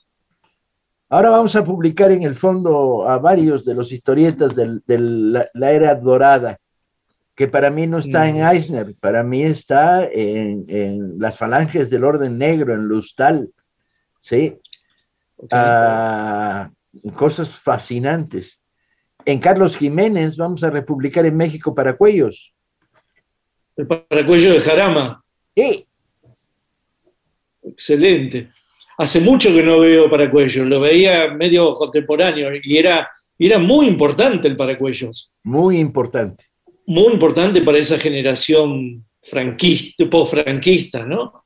[1.12, 5.72] Ahora vamos a publicar en el fondo a varios de los historietas de la, la
[5.72, 6.58] era dorada,
[7.34, 8.48] que para mí no está en Mm.
[8.48, 13.50] Eisner, para mí está en, en las falanges del orden negro, en Lustal,
[14.20, 14.56] ¿sí?
[15.50, 16.70] Ah,
[17.16, 18.60] cosas fascinantes.
[19.24, 22.54] En Carlos Jiménez vamos a republicar en México Paracuellos.
[23.76, 25.24] El paracuello de Jarama.
[25.56, 25.86] Y
[27.62, 28.50] Excelente.
[29.02, 34.46] Hace mucho que no veo paracuellos, lo veía medio contemporáneo y era, era muy importante
[34.46, 35.32] el paracuellos.
[35.42, 36.44] muy importante.
[36.86, 41.44] Muy importante para esa generación franquista, post-franquista, ¿no?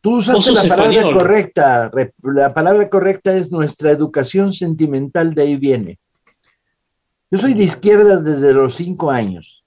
[0.00, 1.12] Tú usaste la palabra español.
[1.14, 1.90] correcta.
[1.92, 5.98] re- La palabra correcta es nuestra educación sentimental, de ahí viene.
[7.30, 9.64] Yo soy de izquierdas desde los cinco años,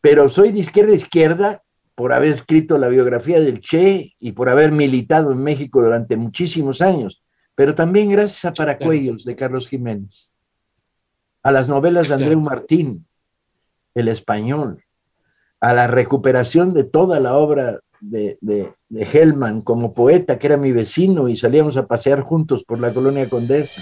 [0.00, 1.62] pero soy de izquierda izquierda
[2.02, 6.82] por haber escrito la biografía del Che y por haber militado en México durante muchísimos
[6.82, 7.22] años,
[7.54, 10.32] pero también gracias a Paracuellos de Carlos Jiménez,
[11.44, 13.06] a las novelas de Andreu Martín,
[13.94, 14.82] El Español,
[15.60, 20.56] a la recuperación de toda la obra de, de, de Hellman como poeta, que era
[20.56, 23.80] mi vecino, y salíamos a pasear juntos por la colonia Condesa.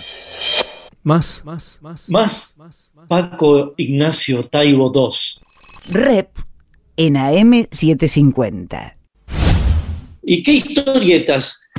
[1.02, 2.10] Más, más, más.
[2.10, 5.94] Más Paco Ignacio Taibo II.
[5.94, 6.49] Rep
[7.00, 8.94] en AM750.
[10.22, 11.70] ¿Y qué historietas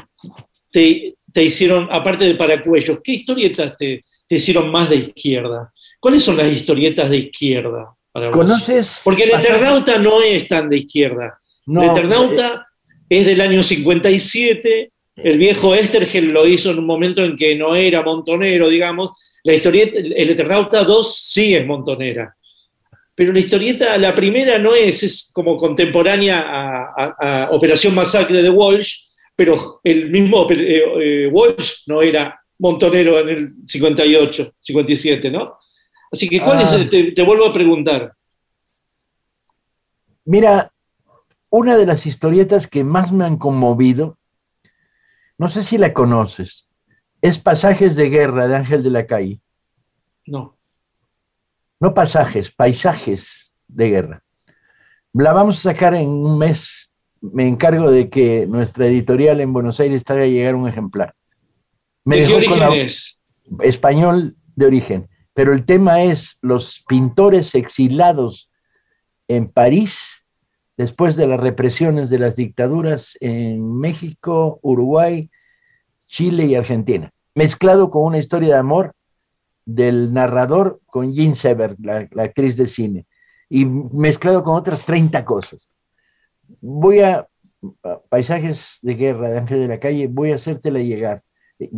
[0.71, 5.71] te, te hicieron, aparte de Paracuellos, qué historietas te, te hicieron más de izquierda?
[5.99, 8.35] ¿Cuáles son las historietas de izquierda para vos?
[8.35, 9.01] ¿Conoces?
[9.03, 11.37] Porque el Eternauta no es tan de izquierda.
[11.67, 12.65] No, el Eternauta
[13.07, 14.91] es del año 57.
[15.17, 19.11] El viejo Estergel lo hizo en un momento en que no era montonero, digamos.
[19.43, 22.35] La historieta, el Eternauta 2 sí es montonera.
[23.21, 28.41] Pero la historieta, la primera no es, es como contemporánea a, a- a Operación Masacre
[28.41, 28.95] de Walsh,
[29.35, 35.53] pero el mismo eh, eh, Walsh no era montonero en el 58, 57, ¿no?
[36.11, 36.75] Así que, ¿cuál Ah.
[36.81, 36.89] es?
[36.89, 38.11] Te, te vuelvo a preguntar.
[40.25, 40.73] Mira,
[41.51, 44.17] una de las historietas que más me han conmovido,
[45.37, 46.71] no sé si la conoces,
[47.21, 49.39] es Pasajes de Guerra de Ángel de la Calle.
[50.25, 50.57] No.
[51.81, 54.23] No pasajes, paisajes de guerra.
[55.13, 56.91] La vamos a sacar en un mes.
[57.21, 61.15] Me encargo de que nuestra editorial en Buenos Aires haga llegar un ejemplar.
[62.05, 63.19] Me ¿De qué origen la- es?
[63.61, 68.49] español de origen, pero el tema es los pintores exilados
[69.27, 70.23] en París
[70.77, 75.29] después de las represiones de las dictaduras en México, Uruguay,
[76.07, 78.93] Chile y Argentina, mezclado con una historia de amor
[79.65, 83.05] del narrador con Jean Sever, la, la actriz de cine,
[83.49, 85.69] y mezclado con otras 30 cosas.
[86.61, 87.27] Voy a,
[87.83, 91.21] a Paisajes de Guerra de Ángel de la Calle, voy a hacértela llegar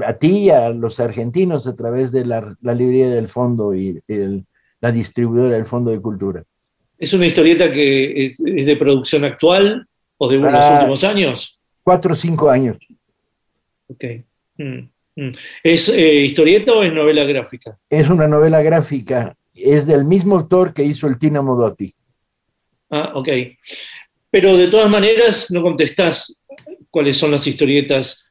[0.05, 4.01] a ti y a los argentinos a través de la, la librería del fondo y
[4.07, 4.45] el-
[4.79, 6.43] la distribuidora del Fondo de Cultura.
[6.97, 10.73] ¿Es una historieta que es, es de producción actual o de unos Ah.
[10.75, 11.61] últimos años?
[11.84, 12.77] Cuatro o cinco años.
[13.88, 14.03] Ok.
[14.57, 14.89] Mm.
[15.64, 17.78] ¿Es eh, historieta o es novela gráfica?
[17.89, 21.93] Es una novela gráfica, es del mismo autor que hizo el Tina Modotti.
[22.89, 23.30] Ah, ok.
[24.32, 26.41] Pero de todas maneras no contestás
[26.89, 28.28] cuáles son las historietas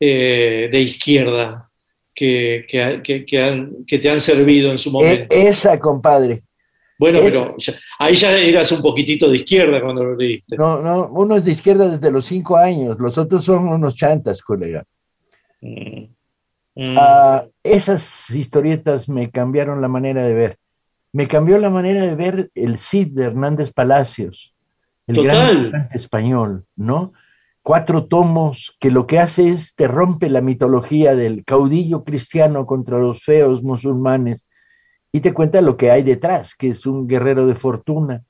[0.00, 1.70] eh, de izquierda
[2.12, 5.34] que, que ha- que- que han- que te han servido en su E- momento.
[5.34, 6.42] esa, compadre.
[6.98, 10.56] bueno, pero ya- ahí ya eras un poquitito de izquierda cuando lo leíste.
[10.56, 14.42] No, no, uno es de izquierda desde los cinco años, los otros son unos chantas,
[14.42, 14.84] colega.
[15.60, 16.04] Mm.
[16.74, 16.96] Mm.
[16.98, 20.58] Ah, esas historietas me cambiaron la manera de ver.
[21.12, 24.54] Me cambió la manera de ver el Cid de Hernández Palacios,
[25.06, 25.70] el Total.
[25.70, 27.12] gran español, ¿no?
[27.62, 32.98] Cuatro tomos que lo que hace es te rompe la mitología del caudillo cristiano contra
[32.98, 34.44] los feos musulmanes
[35.12, 38.24] y te cuenta lo que hay detrás, que es un guerrero de fortuna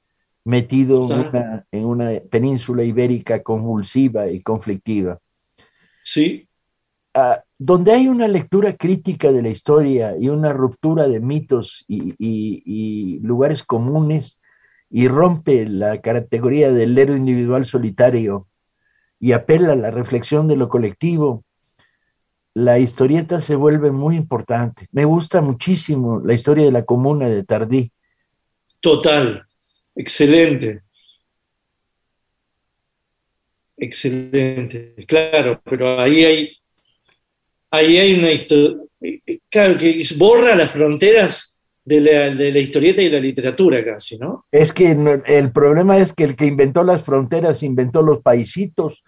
[0.45, 1.28] metido en Total.
[1.30, 5.18] una, en una península ibérica convulsiva y conflictiva
[6.03, 6.47] Sí,
[7.14, 13.21] ah, donde hay una lectura crítica de la historia y una ruptura de mitos y,
[13.23, 14.41] lugares comunes
[14.91, 18.49] y rompe la categoría del héroe individual solitario
[19.19, 21.45] y apela a la reflexión de lo colectivo,
[22.53, 24.87] la historieta se vuelve muy importante.
[24.93, 27.91] Me gusta muchísimo la historia de la comuna de Tardí.
[28.81, 29.47] total.
[29.97, 30.83] Excelente.
[33.77, 34.95] Excelente.
[35.07, 36.57] Claro, pero ahí hay,
[37.77, 38.79] ahí hay una historia.
[39.51, 44.47] Claro, que borra las fronteras de la, de la historieta y la literatura casi, ¿no?
[44.51, 44.97] Es que
[45.27, 49.05] el problema es que el que inventó las fronteras inventó los paisitos.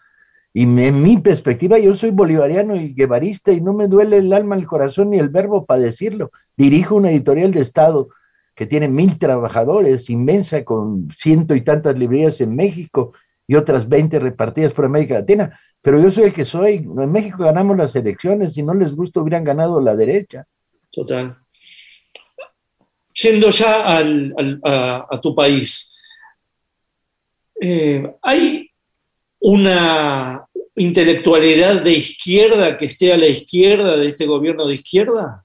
[0.52, 4.56] Y en mi perspectiva, yo soy bolivariano y guevarista y no me duele el alma,
[4.56, 6.30] el corazón ni el verbo para decirlo.
[6.56, 8.08] Dirijo una editorial de Estado
[8.54, 13.12] que tiene mil trabajadores, inmensa, con ciento y tantas librerías en México
[13.46, 15.58] y otras 20 repartidas por América Latina.
[15.86, 16.78] Pero yo soy el que soy.
[16.78, 18.54] En México ganamos las elecciones.
[18.54, 20.44] Si no les gusta, hubieran ganado la derecha.
[20.90, 21.38] Total.
[23.14, 25.96] Yendo ya al- al- a, a tu país,
[27.60, 28.68] eh, ¿hay
[29.38, 35.44] una intelectualidad de izquierda que esté a la izquierda de este gobierno de izquierda?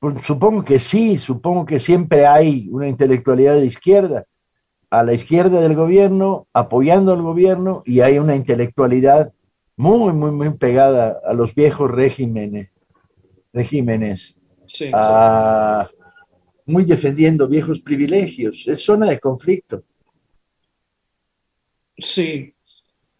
[0.00, 4.26] Pues supongo que sí, supongo que siempre hay una intelectualidad de izquierda,
[4.98, 9.32] a la izquierda del gobierno, apoyando al gobierno, y hay una intelectualidad
[9.76, 12.70] muy, muy, muy pegada a los viejos regímenes,
[13.52, 14.36] regímenes
[14.66, 14.90] Sí.
[14.92, 15.88] a-
[16.66, 18.64] muy defendiendo viejos privilegios.
[18.66, 19.84] Es zona de conflicto.
[21.98, 22.52] Sí.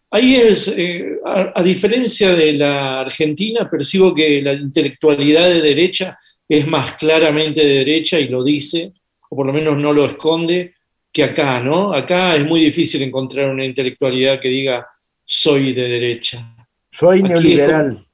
[0.09, 6.17] Ahí es, eh, a, a diferencia de la Argentina, percibo que la intelectualidad de derecha
[6.47, 8.93] es más claramente de derecha y lo dice,
[9.29, 10.73] o por lo menos no lo esconde,
[11.17, 11.93] que acá, ¿no?
[11.93, 14.85] Acá es muy difícil encontrar una intelectualidad que diga
[15.25, 16.55] soy de derecha.
[16.91, 18.05] Soy Aquí neoliberal,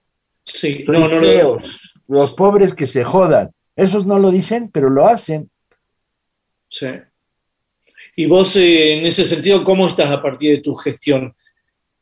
[0.46, 1.20] Sí, soy no, no, no.
[1.20, 3.52] feos, los pobres que se jodan.
[3.76, 5.50] Esos no lo dicen, pero lo hacen.
[6.70, 6.88] Sí.
[8.16, 11.34] Y vos, eh, en ese sentido, ¿cómo estás a partir de tu gestión?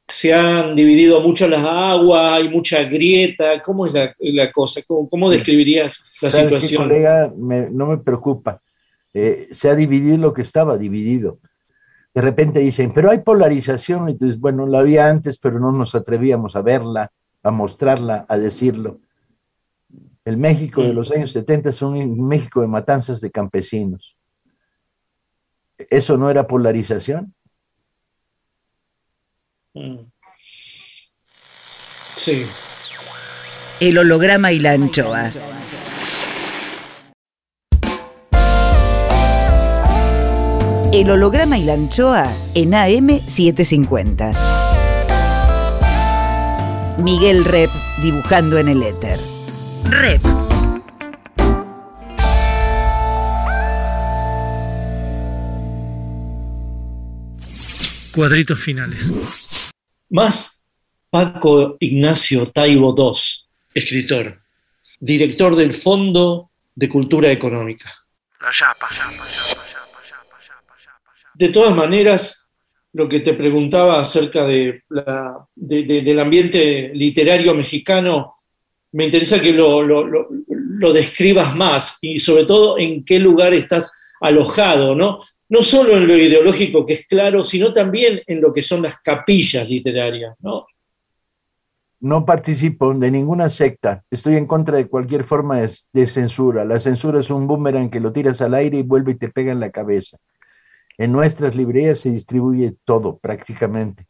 [0.07, 2.33] ¿Se han dividido mucho las aguas?
[2.35, 3.59] ¿Hay mucha grieta?
[3.61, 4.81] ¿Cómo es la, la cosa?
[4.87, 6.89] ¿Cómo, cómo describirías la ¿Sabes qué, situación?
[6.89, 7.33] colega?
[7.35, 8.61] Me- no me preocupa.
[9.13, 11.39] Eh, se ha dividido lo que estaba dividido.
[12.13, 14.09] De repente dicen, pero hay polarización.
[14.09, 17.11] Y tú dices, bueno, la había antes, pero no nos atrevíamos a verla,
[17.43, 18.99] a mostrarla, a decirlo.
[20.23, 24.17] El México de los años 70 es un México de matanzas de campesinos.
[25.77, 27.33] ¿Eso no era polarización?
[29.73, 29.99] Mm.
[32.15, 32.45] Sí.
[33.79, 35.31] El holograma y la anchoa.
[40.93, 44.35] El holograma y la anchoa en AM750.
[47.01, 47.69] Miguel Rep
[48.01, 49.17] dibujando en el éter.
[49.85, 50.21] Rep.
[58.13, 59.71] Cuadritos finales.
[60.09, 60.65] Más
[61.09, 63.13] Paco Ignacio Taibo II,
[63.75, 64.41] escritor,
[64.99, 67.89] director del Fondo de Cultura Económica.
[71.41, 72.51] De todas maneras,
[72.93, 78.35] lo que te preguntaba acerca del ambiente literario mexicano,
[78.91, 85.17] me interesa que lo describas más y sobre todo en qué lugar estás alojado, ¿no?
[85.49, 89.01] No solo en lo ideológico, que es claro, sino también en lo que son las
[89.01, 90.67] capillas literarias, ¿no?
[92.01, 94.03] No participo de ninguna secta.
[94.11, 96.65] Estoy en contra de cualquier forma de, de censura.
[96.65, 99.51] La censura es un boomerang que lo tiras al aire y vuelve y te pega
[99.51, 100.19] en la cabeza.
[101.01, 104.07] En nuestras librerías se distribuye todo prácticamente,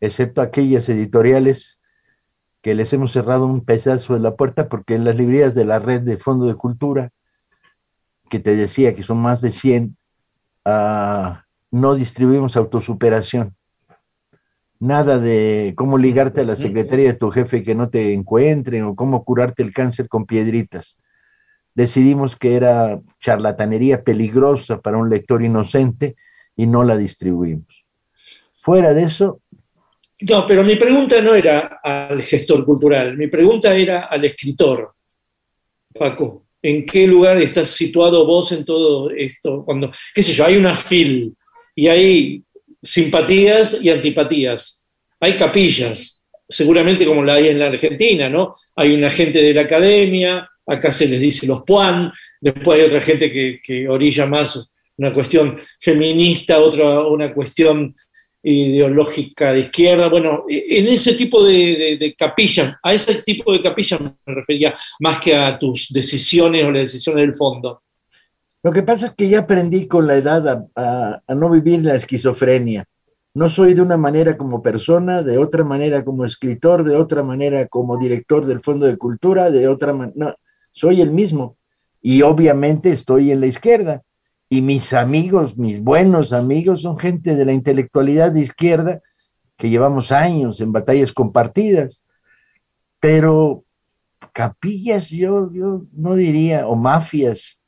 [0.00, 1.82] excepto aquellas editoriales
[2.62, 5.80] que les hemos cerrado un pedazo de la puerta porque en las librerías de la
[5.80, 7.10] red de Fondo de Cultura,
[8.30, 9.98] que te decía que son más de 100,
[10.64, 13.54] ah, no distribuimos autosuperación.
[14.78, 18.96] Nada de cómo ligarte a la secretaría de tu jefe que no te encuentren o
[18.96, 20.98] cómo curarte el cáncer con piedritas.
[21.74, 26.16] Decidimos que era charlatanería peligrosa para un lector inocente
[26.60, 27.84] y no la distribuimos.
[28.58, 29.40] Fuera de eso,
[30.20, 34.92] No, pero mi pregunta no era al gestor cultural, mi pregunta era al escritor.
[35.98, 39.64] Paco, ¿en qué lugar estás situado vos en todo esto?
[39.64, 41.34] Cuando, qué sé yo, hay una fil
[41.74, 42.42] y hay
[42.82, 44.86] simpatías y antipatías.
[45.20, 48.52] Hay capillas, seguramente como la hay en la Argentina, ¿no?
[48.76, 53.00] Hay una gente de la academia, acá se les dice los puan, después hay otra
[53.00, 54.70] gente que, que orilla más
[55.00, 57.94] una cuestión feminista, otra una cuestión
[58.42, 60.08] ideológica de izquierda.
[60.08, 64.74] Bueno, en ese tipo de, de, de capillas, a ese tipo de capillas me refería
[65.00, 67.82] más que a tus decisiones o las decisiones del fondo.
[68.62, 72.84] Lo que pasa es que ya aprendí con la edad a, no vivir la esquizofrenia.
[73.32, 77.66] No soy de una manera como persona, de otra manera como escritor, de otra manera
[77.68, 80.12] como director del Fondo de Cultura, de otra manera...
[80.16, 80.34] No,
[80.72, 81.56] soy el mismo.
[82.02, 84.02] Y obviamente estoy en la izquierda.
[84.52, 89.00] Y mis amigos, mis buenos amigos, son gente de la intelectualidad de izquierda
[89.56, 92.02] que llevamos años en batallas compartidas.
[92.98, 93.62] Pero
[94.32, 97.60] capillas, yo, yo no diría, o mafias,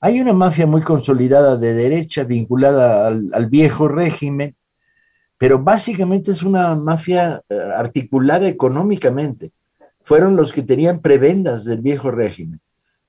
[0.00, 4.56] hay una mafia muy consolidada de derecha vinculada al, al, viejo régimen,
[5.36, 9.52] pero básicamente es una mafia eh, articulada económicamente.
[10.02, 12.60] Fueron los que tenían prebendas del viejo régimen.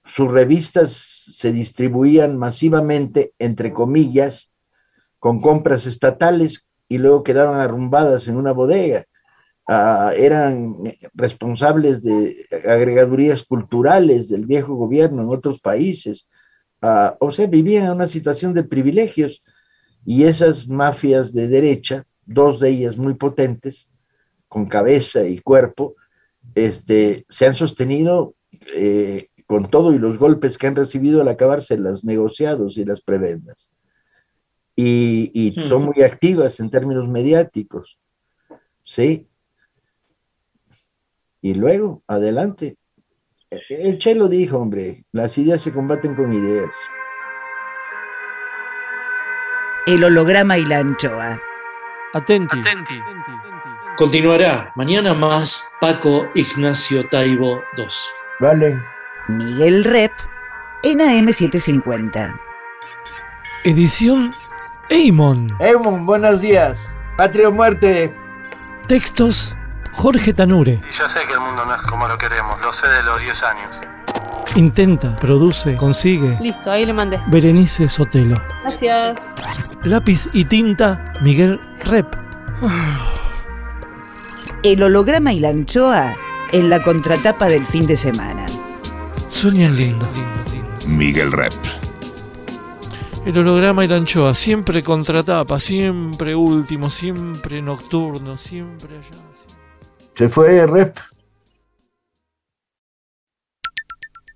[0.06, 4.51] Sus revistas se distribuían masivamente, entre comillas,
[5.20, 9.06] con compras estatales y luego quedaban arrumbadas en una bodega.
[9.68, 10.76] Uh, eran
[11.16, 16.30] responsables de agregadurías culturales del viejo gobierno en otros países.
[16.84, 19.41] Uh, o sea, vivían en una situación de privilegios
[20.06, 23.89] y esas mafias de derecha, dos de ellas muy potentes,
[24.47, 25.95] con cabeza y cuerpo,
[26.53, 28.36] este, se han sostenido
[28.76, 33.02] eh, con todo y los golpes que han recibido al acabarse los negociados y las
[33.02, 33.70] prebendas.
[34.76, 37.98] Y, y son muy activas en términos mediáticos.
[38.82, 39.28] ¿Sí?
[41.41, 42.78] Y luego, adelante.
[43.70, 46.76] El Chelo dijo, hombre, las ideas se combaten con ideas.
[49.86, 51.39] El holograma y la anchoa.
[52.14, 52.60] Atenti.
[52.60, 52.96] Atenti.
[53.98, 57.86] Continuará mañana más Paco Ignacio Taibo II.
[58.39, 58.95] Vale.
[59.28, 60.11] Miguel Rep
[60.84, 62.39] en AM750.
[63.63, 64.32] Edición
[64.89, 65.55] Eamon.
[65.59, 66.78] Eamon, buenos días.
[67.17, 68.15] Patria o muerte.
[68.88, 69.55] Textos
[69.93, 70.80] Jorge Tanure.
[70.88, 73.19] Y ya sé que el mundo no es como lo queremos, lo sé de los
[73.19, 73.76] 10 años.
[74.55, 76.38] Intenta, produce, consigue.
[76.39, 77.19] Listo, ahí le mandé.
[77.28, 78.39] Berenice Sotelo.
[78.63, 79.17] Gracias.
[79.84, 82.15] Lápiz y tinta Miguel Rep.
[84.61, 86.15] El holograma y la anchoa
[86.51, 88.45] en la contratapa del fin de semana.
[89.44, 90.08] Lindo, lindo.
[90.88, 91.54] Miguel Rep.
[93.26, 99.22] El holograma y la anchoa, siempre contratapa, siempre último, siempre nocturno, siempre allá.
[100.16, 100.98] Se fue Rep.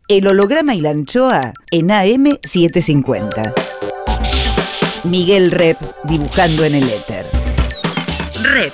[0.10, 3.54] El holograma y la anchoa en AM750.
[5.06, 7.26] Miguel Rep dibujando en el éter.
[8.44, 8.74] Rep.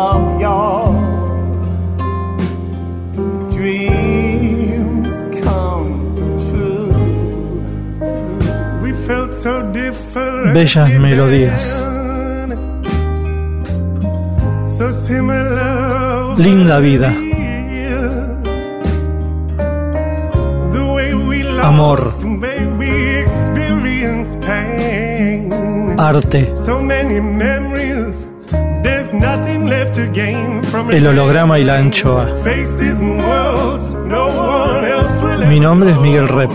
[0.00, 0.76] of your
[3.56, 5.90] dreams come
[6.46, 6.92] true.
[8.82, 10.54] We felt so different.
[10.56, 11.64] Bellas melodías.
[14.76, 16.36] So similar.
[16.38, 17.12] Linda vida.
[21.62, 22.00] Amor.
[25.98, 26.56] Arte.
[26.56, 27.69] So many memories.
[30.90, 32.26] El holograma y la anchoa.
[35.48, 36.50] Mi nombre es Miguel Rep.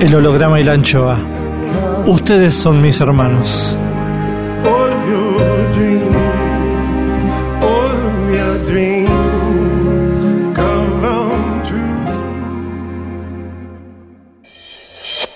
[0.00, 1.39] El holograma y la anchoa.
[2.06, 3.76] Ustedes son mis hermanos.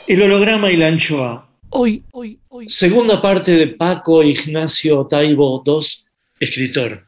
[0.07, 1.49] El holograma y la anchoa.
[1.71, 2.69] Hoy, hoy, hoy.
[2.69, 5.81] Segunda parte de Paco Ignacio Taibo II,
[6.39, 7.07] escritor,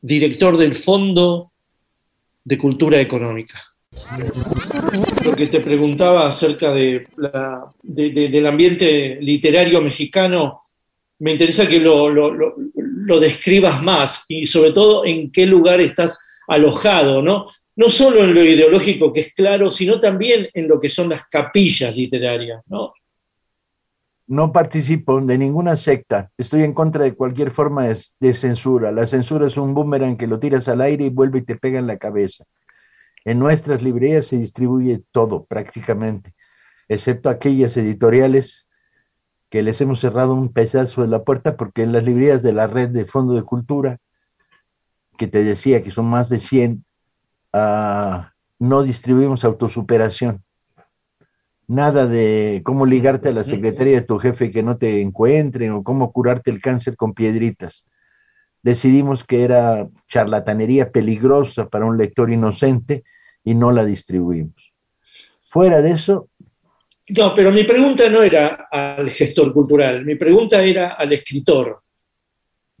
[0.00, 1.52] director del Fondo
[2.44, 3.69] de Cultura Económica.
[5.24, 7.06] Lo que te preguntaba acerca de
[7.82, 10.60] del ambiente literario mexicano,
[11.18, 15.80] me interesa que lo, lo- lo- lo describas más y sobre todo en qué lugar
[15.80, 17.46] estás alojado, ¿no?
[17.76, 21.24] No solo en lo ideológico, que es claro, sino también en lo que son las
[21.26, 22.92] capillas literarias, ¿no?
[24.28, 26.30] No participo de ninguna secta.
[26.38, 28.92] Estoy en contra de cualquier forma de, de censura.
[28.92, 31.80] La censura es un boomerang que lo tiras al aire y vuelve y te pega
[31.80, 32.44] en la cabeza.
[33.24, 36.34] En nuestras librerías se distribuye todo prácticamente,
[36.88, 38.68] excepto aquellas editoriales
[39.50, 42.66] que les hemos cerrado un pedazo de la puerta porque en las librerías de la
[42.66, 43.98] red de Fondo de Cultura,
[45.18, 46.84] que te decía que son más de 100,
[47.52, 50.42] ah, no distribuimos autosuperación.
[51.66, 55.84] Nada de cómo ligarte a la secretaría de tu jefe que no te encuentren o
[55.84, 57.86] cómo curarte el cáncer con piedritas.
[58.62, 63.04] Decidimos que era charlatanería peligrosa para un lector inocente
[63.44, 64.72] y no la distribuimos.
[65.46, 66.28] Fuera de eso,
[67.08, 71.80] No, pero mi pregunta no era al gestor cultural, mi pregunta era al escritor.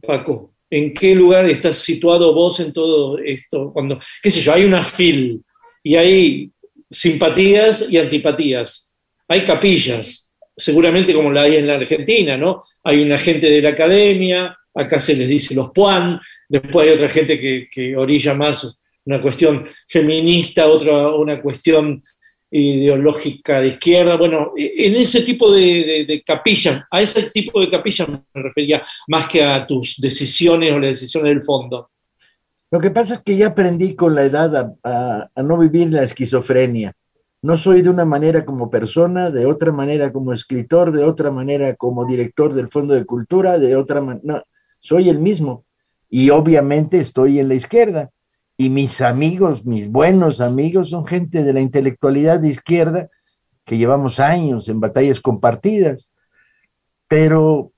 [0.00, 3.72] Paco, ¿en qué lugar estás situado vos en todo esto?
[3.72, 5.42] Cuando, qué sé yo, hay una fil
[5.82, 6.50] y hay
[6.88, 12.60] simpatías y antipatías, hay capillas, seguramente como la hay en la Argentina, ¿no?
[12.84, 17.08] Hay una gente de la academia, acá se les dice los puan, después hay otra
[17.08, 22.02] gente que, orilla más una cuestión feminista, otra una cuestión
[22.50, 24.16] ideológica de izquierda.
[24.16, 29.42] Bueno, en ese tipo de, capillas, a ese tipo de capillas me refería más que
[29.42, 31.90] a tus decisiones o las decisiones del fondo.
[32.70, 36.92] Lo que pasa es que ya aprendí con la edad a, no vivir la esquizofrenia.
[37.42, 41.74] No soy de una manera como persona, de otra manera como escritor, de otra manera
[41.74, 44.44] como director del Fondo de Cultura, de otra manera...
[44.80, 45.64] soy el mismo.
[46.08, 48.10] Y obviamente estoy en la izquierda.
[48.56, 53.08] Y mis amigos, mis buenos amigos, son gente de la intelectualidad de izquierda
[53.64, 56.10] que llevamos años en batallas compartidas.
[57.06, 57.72] Pero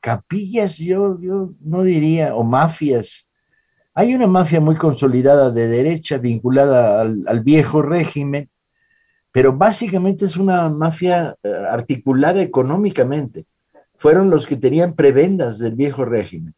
[0.00, 3.26] capillas yo, yo no diría, o mafias.
[3.94, 8.48] Hay una mafia muy consolidada de derecha vinculada al, al viejo régimen,
[9.32, 13.46] pero básicamente es una mafia eh, articulada económicamente.
[14.00, 16.54] Fueron los que tenían prebendas del viejo régimen.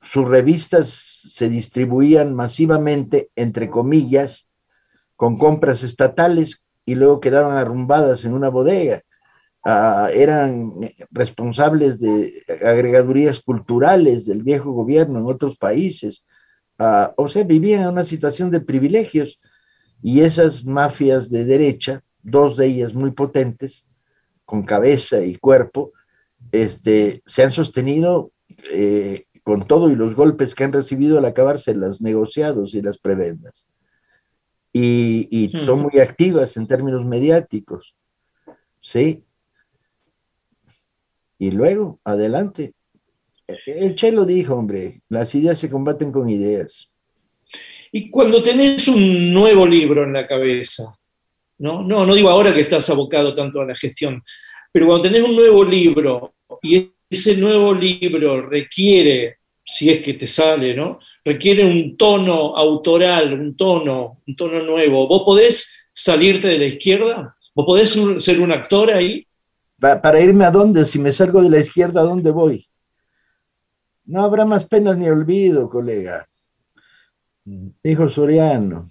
[0.00, 4.46] Sus revistas se distribuían masivamente, entre comillas,
[5.16, 9.02] con compras estatales y luego quedaban arrumbadas en una bodega.
[9.64, 10.72] ah, eran
[11.10, 16.24] responsables de agregadurías culturales del viejo gobierno en otros países.
[16.78, 19.40] Ah, o sea, vivían en una situación de privilegios
[20.00, 23.84] y esas mafias de derecha, dos de ellas muy potentes,
[24.44, 25.90] con cabeza y cuerpo,
[26.54, 28.30] este, se han sostenido
[28.70, 32.98] eh, con todo y los golpes que han recibido al acabarse los negociados y las
[32.98, 33.66] prebendas.
[34.72, 37.94] Y, son muy activas en términos mediáticos.
[38.80, 39.24] ¿Sí?
[41.38, 42.74] Y luego, adelante.
[43.66, 46.88] El Chelo dijo, hombre, las ideas se combaten con ideas.
[47.92, 50.96] Y cuando tenés un nuevo libro en la cabeza,
[51.58, 51.82] ¿no?
[51.82, 54.22] No, no digo ahora que estás abocado tanto a la gestión,
[54.72, 56.34] pero cuando tenés un nuevo libro
[56.64, 60.98] y ese nuevo libro requiere, si es que te sale, ¿no?
[61.22, 65.06] Requiere un tono autoral, un tono, un tono nuevo.
[65.06, 67.36] ¿Vos podés salirte de la izquierda?
[67.54, 69.26] ¿Vos podés ser un actor ahí?
[69.78, 70.86] ¿Para irme a dónde?
[70.86, 72.66] Si me salgo de la izquierda, ¿a dónde voy?
[74.06, 76.26] No habrá más penas ni olvido, colega.
[77.44, 78.88] Dijo Soriano.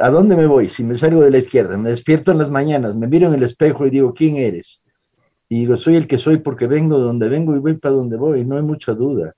[0.00, 0.68] ¿A dónde me voy?
[0.68, 3.44] Si me salgo de la izquierda, me despierto en las mañanas, me miro en el
[3.44, 4.82] espejo y digo, ¿quién eres?
[5.48, 8.16] Y digo, soy el que soy porque vengo de donde vengo y voy para donde
[8.16, 9.34] voy, no hay mucha duda.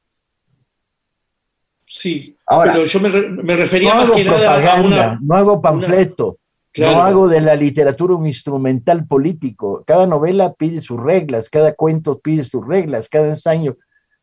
[1.86, 5.18] Sí, Ahora, pero yo me, refería más que nada a una...
[5.22, 6.38] No hago panfleto,
[6.76, 9.82] no hago de la literatura un instrumental político.
[9.86, 13.78] Cada novela pide sus reglas, cada cuento pide sus reglas, cada ensayo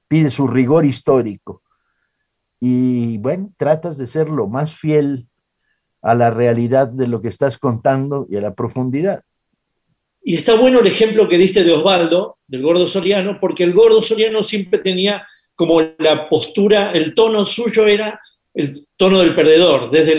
[0.08, 1.64] pide su rigor histórico.
[2.60, 5.28] Y bueno, tratas de ser lo más fiel
[6.02, 9.24] a la realidad de lo que estás contando y a la profundidad.
[10.28, 14.02] Y está bueno el ejemplo que diste de Osvaldo, del gordo Soriano, porque el gordo
[14.02, 15.24] Soriano siempre tenía
[15.54, 18.20] como la postura, el tono suyo era
[18.56, 20.14] el tono del perdedor, desde,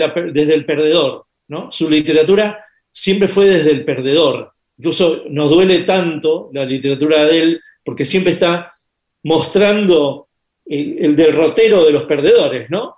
[0.53, 1.25] el perdedor.
[1.49, 1.73] ¿no?
[1.73, 4.53] Su literatura siempre fue desde el perdedor.
[4.77, 8.71] Incluso nos duele tanto la literatura de él porque siempre está
[9.23, 10.29] mostrando
[10.65, 12.95] el, derrotero de los perdedores, ¿no?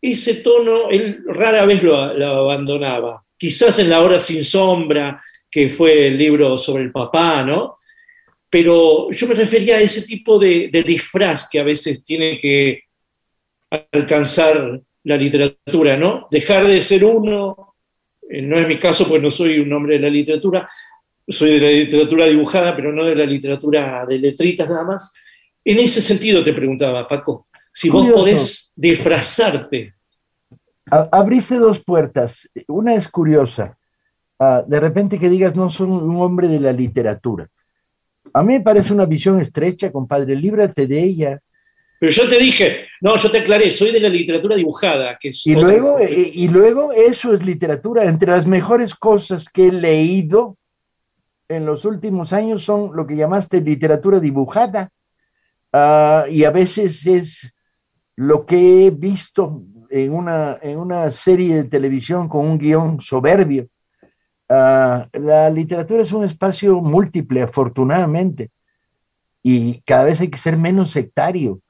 [0.00, 3.22] Ese tono él rara vez lo abandonaba.
[3.36, 5.20] Quizás en La Hora Sin Sombra,
[5.52, 7.76] que fue el libro sobre el papá, ¿no?
[8.48, 12.84] Pero yo me refería a ese tipo de, disfraz que a veces tiene que
[13.92, 16.26] alcanzar la literatura, ¿no?
[16.30, 17.74] Dejar de ser uno,
[18.28, 20.68] eh, no es mi caso, pues no soy un hombre de la literatura,
[21.28, 25.14] soy de la literatura dibujada, pero no de la literatura de letritas nada más.
[25.64, 29.94] En ese sentido te preguntaba, Paco, si vos podés disfrazarte.
[30.90, 32.48] Abriste dos puertas.
[32.68, 33.78] Una es curiosa.
[34.44, 37.48] Ah, de repente que digas, no soy un hombre de la literatura.
[38.34, 41.40] A mí me parece una visión estrecha, compadre, líbrate de ella.
[42.00, 45.16] Pero yo te dije, no, yo te aclaré, soy de la literatura dibujada.
[45.16, 48.02] Que y, luego, eh, y luego eso es literatura.
[48.02, 50.56] Entre las mejores cosas que he leído
[51.48, 54.90] en los últimos años son lo que llamaste literatura dibujada.
[55.72, 57.54] Ah, y a veces es
[58.16, 63.68] lo que he visto en una, en una serie de televisión con un guion soberbio.
[64.48, 68.50] Ah, la literatura es un espacio múltiple, afortunadamente,
[69.42, 71.60] y cada vez hay que ser menos sectario.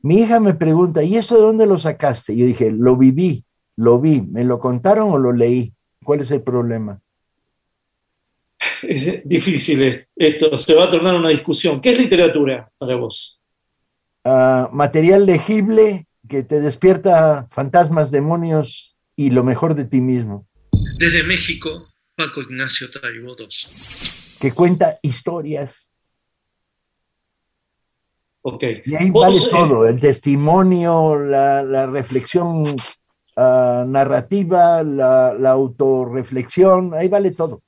[0.00, 2.36] Mi hija me pregunta, ¿y eso de dónde lo sacaste?
[2.36, 3.44] Yo dije, lo viví,
[3.76, 5.72] lo vi, ¿me lo contaron o lo leí?
[6.02, 7.00] ¿Cuál es el problema?
[8.82, 11.80] Es difícil esto, se va a tornar una discusión.
[11.80, 13.40] ¿Qué es literatura para vos?
[14.24, 20.46] Ah, material legible que te despierta fantasmas, demonios y lo mejor de ti mismo.
[20.98, 23.46] Desde México, Paco Ignacio Taibo II.
[24.40, 25.88] Que cuenta historias.
[28.42, 28.64] Ok.
[28.84, 32.76] Y ahí vale eh, todo, el testimonio, la, reflexión
[33.36, 37.62] ah, narrativa, la, la autorreflexión, ahí vale todo.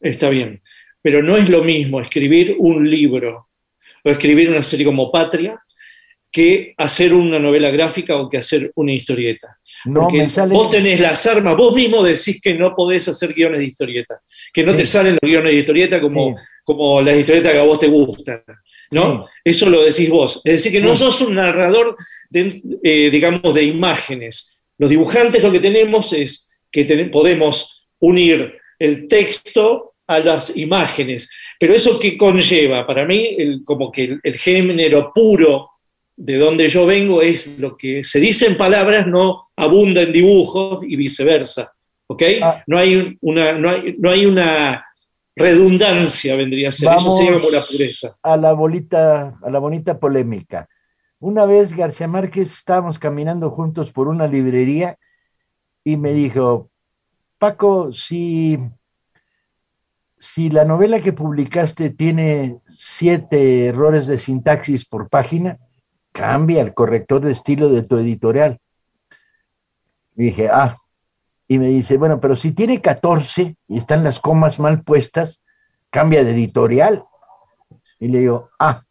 [0.00, 0.60] Está bien,
[1.02, 3.48] pero no es lo mismo escribir un libro
[4.04, 5.63] o escribir una serie como Patria
[6.34, 9.56] que hacer una novela gráfica o que hacer una historieta.
[9.84, 13.66] No, Porque vos tenés las armas, vos mismo decís que no podés hacer guiones de
[13.66, 14.20] historieta,
[14.52, 17.78] que no te salen los guiones de historieta como, como las historietas que a vos
[17.78, 18.42] te gustan.
[18.90, 19.28] ¿no?
[19.44, 20.40] Eso lo decís vos.
[20.42, 21.96] Es decir, que no sos un narrador,
[22.28, 24.64] de, eh, digamos, de imágenes.
[24.76, 31.30] Los dibujantes lo que tenemos es que podemos unir el texto a las imágenes.
[31.60, 35.70] Pero eso que conlleva, para mí, como que el género puro
[36.16, 40.82] de donde yo vengo es lo que se dice en palabras no abunda en dibujos
[40.82, 41.72] y viceversa.
[42.06, 42.22] ¿Ok?
[42.42, 42.62] Ah.
[42.66, 43.70] no, hay una, no,
[44.10, 44.84] hay, una
[45.34, 46.92] redundancia, vendría a ser.
[46.94, 48.14] Eso se llama la pureza.
[48.22, 50.68] A la, bolita, a la bonita polémica.
[51.18, 54.98] Una vez García Márquez estábamos caminando juntos por una librería
[55.82, 56.70] y me dijo,
[57.38, 58.58] Paco, si
[60.24, 65.58] si la novela que publicaste tiene siete errores de sintaxis por página,
[66.14, 68.60] cambia el corrector de estilo de tu editorial.
[70.14, 70.78] Y dije, ah,
[71.48, 75.40] y me dice, bueno, pero si tiene 14 y están las comas mal puestas,
[75.90, 77.04] cambia de editorial.
[77.98, 78.84] Y le digo, ah,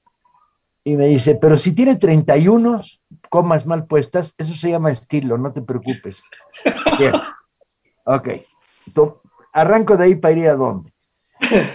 [0.83, 2.81] y me dice, pero si tiene 31
[3.29, 6.21] comas mal puestas, eso se llama estilo, no te preocupes.
[6.99, 7.13] Bien.
[8.03, 8.29] Ok.
[9.53, 10.92] arranco de ahí para ir a dónde.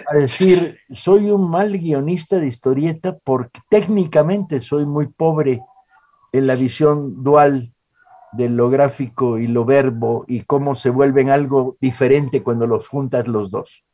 [0.07, 5.61] A decir, soy un mal guionista de historieta porque técnicamente soy muy pobre
[6.33, 7.73] en la visión dual
[8.33, 13.27] de lo gráfico y lo verbo y cómo se vuelven algo diferente cuando los juntas
[13.27, 13.85] los dos.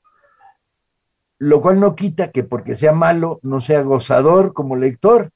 [1.39, 5.31] Lo cual no quita que porque sea malo no sea gozador como lector.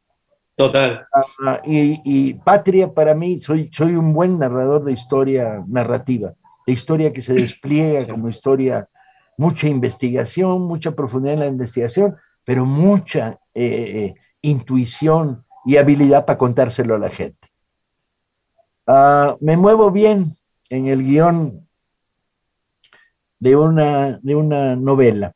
[0.56, 1.06] Total.
[1.44, 6.34] Ah, y, Patria para mí, soy, soy un buen narrador de historia narrativa,
[6.66, 8.88] de historia que se despliega como historia,
[9.38, 16.36] mucha investigación, mucha profundidad en la investigación, pero mucha eh, eh, intuición y habilidad para
[16.36, 17.48] contárselo a la gente.
[18.86, 20.36] Ah, me muevo bien
[20.68, 21.68] en el guion
[23.38, 25.34] de una, de una novela.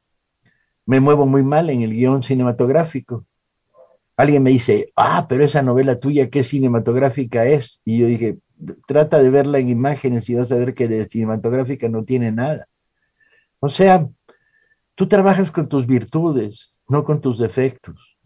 [0.84, 3.24] Me muevo muy mal en el guion cinematográfico.
[4.16, 7.80] Alguien me dice, ah, pero esa novela tuya, ¿qué cinematográfica es?
[7.84, 8.38] Y yo dije,
[8.86, 12.66] trata de verla en imágenes y vas a ver que de cinematográfica no tiene nada.
[13.64, 14.08] O sea,
[14.96, 18.18] tú trabajas con tus virtudes, no con tus defectos.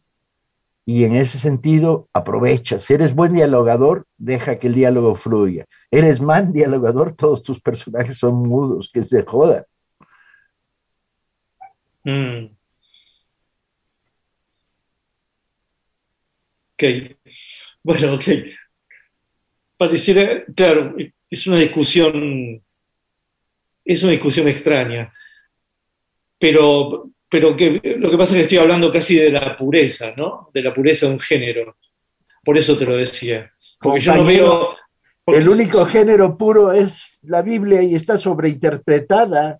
[0.87, 2.79] Y en ese sentido, aprovecha.
[2.79, 5.67] Si eres buen dialogador, deja que el diálogo fluya.
[5.91, 9.65] Eres mal dialogador, todos tus personajes son mudos, que se jodan.
[12.05, 12.57] Mm.
[16.73, 16.85] Ok.
[17.83, 18.25] Bueno, ok.
[19.77, 20.97] Pareciera, claro,
[21.29, 22.63] es una discusión,
[23.85, 25.13] es una discusión extraña,
[26.39, 30.51] pero pero que, lo que pasa es que estoy hablando casi de la pureza, ¿no?
[30.55, 31.77] De la pureza de un género.
[32.45, 33.53] Por eso te lo decía.
[33.81, 34.77] Porque yo no veo...
[35.27, 39.59] el único género puro es la Biblia y está sobreinterpretada.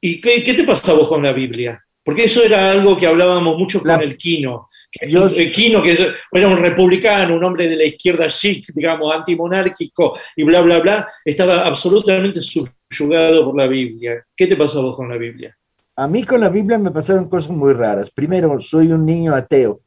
[0.00, 1.83] ¿Y qué, qué te pasa vos con la Biblia?
[2.04, 4.68] Porque eso era algo que hablábamos mucho con el Quino.
[5.00, 5.96] el Quino, que
[6.32, 11.08] era un republicano, un hombre de la izquierda chic, digamos, antimonárquico y bla, bla, bla,
[11.24, 14.22] estaba absolutamente subyugado por la Biblia.
[14.36, 15.56] ¿Qué te pasó vos con la Biblia?
[15.96, 18.10] A mí con la Biblia me pasaron cosas muy raras.
[18.10, 19.80] Primero, soy un niño ateo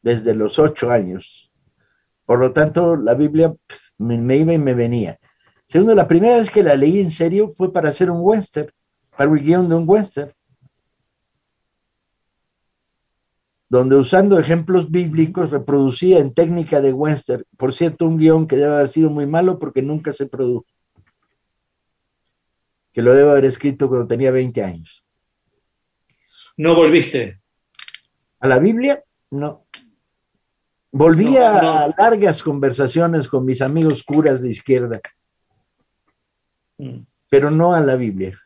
[0.00, 1.50] desde los ocho años.
[2.24, 3.52] Por lo tanto, la Biblia
[3.98, 5.18] me, me iba y me venía.
[5.66, 8.70] Segundo, la primera vez que la leí en serio fue para hacer un western,
[9.14, 10.32] para el guion de un western.
[13.70, 18.74] Donde usando ejemplos bíblicos reproducía en técnica de western, por cierto, un guion que debe
[18.74, 20.66] haber sido muy malo porque nunca se produjo,
[22.92, 25.04] que lo debe haber escrito cuando tenía 20 años.
[26.56, 27.40] ¿No volviste?
[28.40, 29.04] ¿A la Biblia?
[29.30, 29.64] No.
[30.90, 35.00] Volví a largas conversaciones con mis amigos curas de izquierda,
[36.78, 36.98] mm.
[37.28, 38.36] pero no a la Biblia.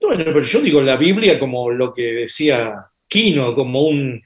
[0.00, 4.22] Bueno, pero yo digo la Biblia como lo que decía Quino como, un,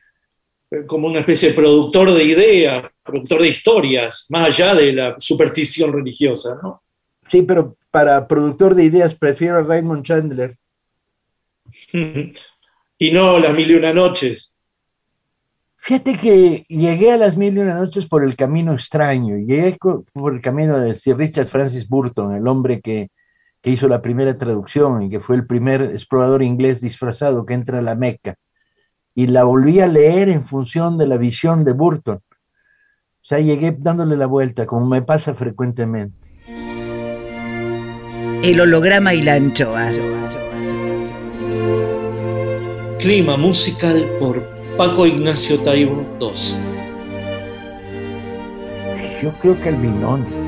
[0.87, 5.93] como una especie de productor de ideas, productor de historias, más allá de la superstición
[5.93, 6.85] religiosa, ¿no?
[7.27, 10.57] Sí, pero para productor de ideas prefiero a Raymond Chandler.
[11.93, 14.55] y no las mil y una noches.
[15.79, 19.77] Fíjate que llegué a las mil y una noches por el camino extraño, llegué
[20.13, 23.09] por el camino de Sir Richard Francis Burton, el hombre que,
[23.61, 27.81] que hizo la primera traducción y que fue el primer explorador inglés disfrazado que entra
[27.81, 28.37] a la Meca
[29.17, 32.17] y la volví a leer en función de la visión de Burton.
[32.17, 36.27] O sea, llegué dándole la vuelta, como me pasa frecuentemente.
[38.43, 39.91] El holograma y la anchoa.
[43.01, 44.47] Clima musical por
[44.77, 46.31] Paco Ignacio Taibo II.
[49.23, 50.46] Yo creo que el binón.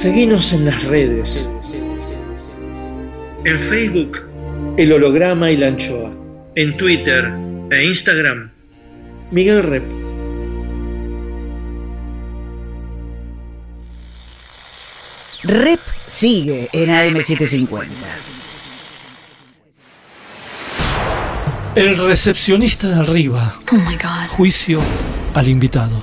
[0.00, 1.54] Seguinos en las redes.
[3.44, 4.22] En Facebook,
[4.78, 6.10] El Holograma y la Anchoa.
[6.54, 7.30] En Twitter
[7.70, 8.50] e Instagram,
[9.30, 9.84] Miguel Rep.
[15.42, 17.90] Rep sigue en AM750.
[21.74, 23.54] El recepcionista de arriba.
[23.70, 24.30] Oh my God.
[24.30, 24.80] Juicio
[25.34, 26.02] al invitado.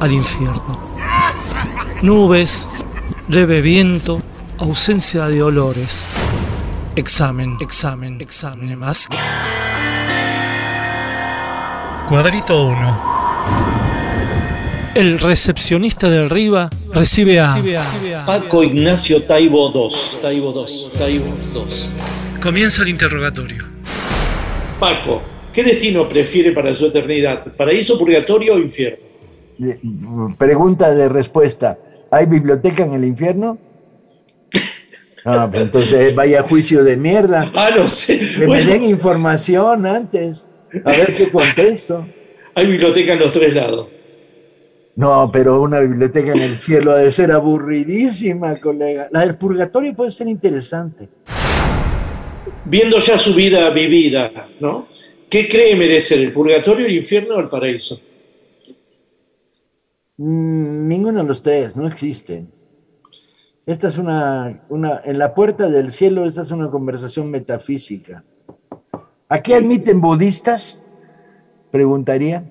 [0.00, 0.80] al infierno.
[2.02, 2.68] Nubes,
[3.28, 4.20] leve viento,
[4.58, 6.06] ausencia de olores.
[6.94, 9.08] Examen, examen, examen más.
[12.08, 13.16] Cuadrito 1.
[14.94, 17.54] El recepcionista de arriba recibe a
[18.24, 20.18] Paco Ignacio Taibo 2.
[20.22, 20.92] Taibo 2.
[20.96, 21.90] Taibo 2.
[22.40, 23.64] Comienza el interrogatorio.
[24.80, 27.44] Paco, ¿qué destino prefiere para su eternidad?
[27.56, 29.05] ¿Paraíso, purgatorio o infierno?
[29.58, 29.78] De-
[30.38, 31.78] Pregunta de respuesta.
[32.10, 33.58] ¿Hay biblioteca en el infierno?
[35.28, 37.50] Ah, pues entonces vaya juicio de mierda.
[37.52, 38.16] Ah, no sé.
[38.38, 40.48] Que me den información antes.
[40.84, 42.06] A ver qué contesto.
[42.54, 43.92] hay biblioteca en los tres lados.
[44.94, 49.08] No, pero una biblioteca en el cielo ha de ser aburridísima, colega.
[49.10, 51.08] La del purgatorio puede ser interesante.
[52.64, 54.30] Viendo ya su vida vivida,
[54.60, 54.86] ¿no?
[55.28, 58.00] ¿Qué cree merecer, el purgatorio, el infierno o el paraíso?
[60.18, 62.50] Mm, ninguno de los tres, no existen.
[63.66, 68.24] Esta es una, una, en la puerta del cielo, esta es una conversación metafísica.
[69.28, 70.84] ¿A qué admiten budistas?
[71.70, 72.44] Preguntaría.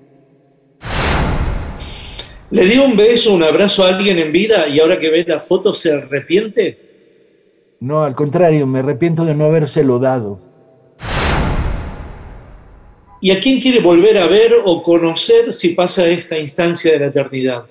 [2.50, 5.40] ¿Le dio un beso, un abrazo a alguien en vida y ahora que ve la
[5.40, 6.78] foto se arrepiente?
[7.80, 10.38] No, al contrario, me arrepiento de no habérselo dado.
[13.20, 17.06] ¿Y a quién quiere volver a ver o conocer si pasa esta instancia de la
[17.06, 17.64] eternidad?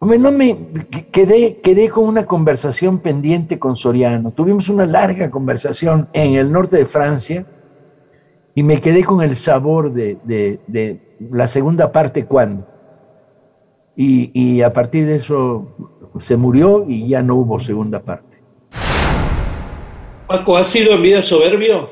[0.00, 0.56] Hombre, no me
[0.90, 4.32] que- quedé, quedé con una conversación pendiente con Soriano.
[4.32, 7.46] Tuvimos una larga conversación en el norte de Francia
[8.54, 11.00] y me quedé con el sabor de, de- de
[11.30, 12.66] la segunda parte cuando.
[13.96, 15.68] Y, y a partir de eso
[16.18, 18.38] se murió y ya no hubo segunda parte.
[20.26, 21.90] Paco, ¿ha sido en vida soberbio?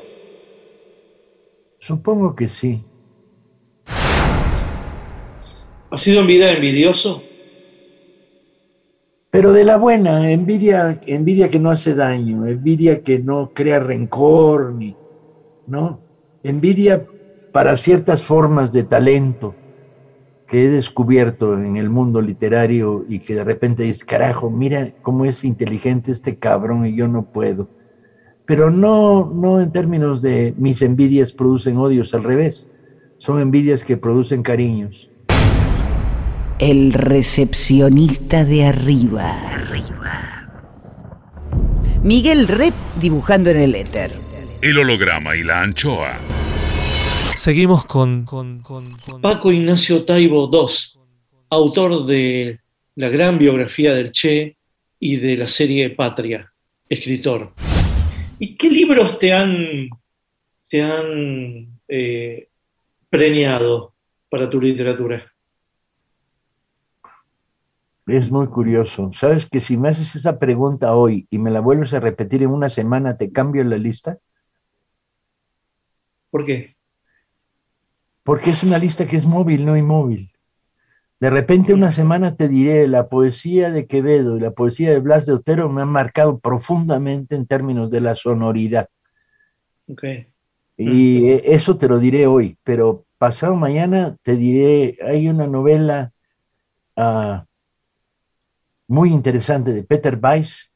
[1.85, 2.81] Supongo que sí.
[5.89, 7.21] ¿Ha sido en vida envidioso?
[9.29, 14.73] Pero de la buena, envidia, envidia que no hace daño, envidia que no crea rencor,
[14.73, 14.95] ni,
[15.67, 15.99] ¿no?
[16.41, 17.05] Envidia
[17.51, 19.53] para ciertas formas de talento
[20.47, 25.25] que he descubierto en el mundo literario y que de repente dices, carajo, mira cómo
[25.25, 27.67] es inteligente este cabrón y yo no puedo.
[28.45, 32.69] Pero no, no en términos de mis envidias producen odios, al revés.
[33.17, 35.09] Son envidias que producen cariños.
[36.59, 39.33] El recepcionista de arriba.
[42.03, 44.11] Miguel Rep dibujando en el éter.
[44.61, 46.17] El holograma y la anchoa.
[47.37, 51.01] Seguimos con, con- con- con- Paco Ignacio Taibo II,
[51.49, 52.59] autor de
[52.95, 54.57] la gran biografía del Che
[54.99, 56.53] y de la serie Patria,
[56.89, 57.53] escritor.
[58.39, 59.89] ¿Y qué libros te han,
[60.69, 62.49] te han eh,
[63.09, 63.93] premiado
[64.29, 65.31] para tu literatura?
[68.05, 69.11] Es muy curioso.
[69.13, 72.49] ¿Sabes que si me haces esa pregunta hoy y me la vuelves a repetir en
[72.49, 74.17] una semana, te cambio la lista?
[76.29, 76.75] ¿Por qué?
[78.23, 80.32] Porque es una lista que es móvil, no inmóvil.
[81.23, 85.25] De repente una semana te diré, la poesía de Quevedo y la poesía de Blas
[85.25, 88.89] de Otero me han marcado profundamente en términos de la sonoridad.
[89.87, 90.03] Ok.
[90.75, 96.11] Y eh, eso te lo diré hoy, pero pasado mañana te diré, hay una novela
[96.97, 97.45] ah,
[98.89, 100.73] muy interesante de Peter Weiss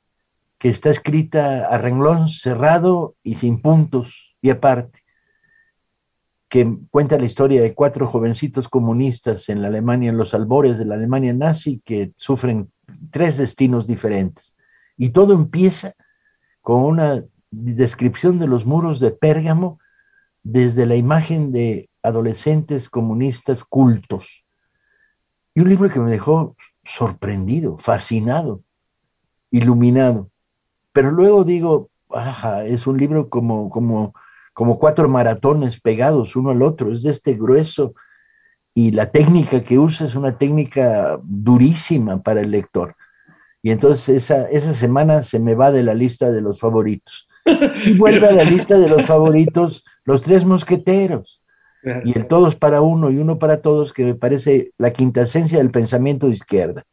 [0.57, 5.03] que está escrita a renglón cerrado y sin puntos y aparte,
[6.49, 10.86] que cuenta la historia de cuatro jovencitos comunistas en la Alemania, en los albores de
[10.86, 12.72] la Alemania nazi, que sufren
[13.11, 14.56] tres destinos diferentes.
[14.95, 15.94] Y todo empieza
[16.61, 19.80] con una descripción de los muros de Pérgamo
[20.44, 24.45] desde la imagen de adolescentes comunistas cultos.
[25.53, 28.61] Y un libro que me dejó sorprendido, fascinado,
[29.52, 30.30] iluminado.
[30.94, 34.14] Pero luego digo, ajá, es un libro como, como,
[34.57, 37.93] como cuatro maratones pegados uno al otro, es de este grueso.
[38.73, 42.95] Y la técnica que usa es una técnica durísima para el lector.
[43.61, 47.27] Y entonces esa, esa semana se me va de la lista de los favoritos.
[47.85, 51.39] Y vuelve a la lista de los favoritos Los Tres Mosqueteros.
[52.03, 55.59] Y el Todos para Uno y Uno para Todos, que me parece la quinta esencia
[55.59, 56.84] del pensamiento de izquierda.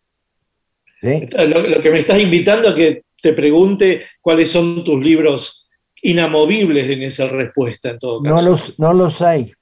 [1.00, 5.63] Lo, que me estás invitando a que te pregunte cuáles son tus libros
[6.04, 8.34] inamovibles en esa respuesta, en todo caso.
[8.34, 9.52] No los, no los hay.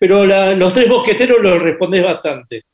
[0.00, 2.64] Pero los tres mosqueteros los respondes bastante.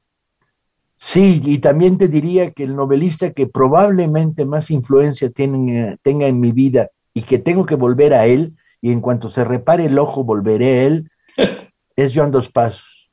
[0.97, 6.41] Sí, y también te diría que el novelista que probablemente más influencia tiene, tenga en
[6.41, 9.99] mi vida y que tengo que volver a él, y en cuanto se repare el
[9.99, 11.11] ojo volveré a él,
[11.97, 13.11] es John Dos Pasos.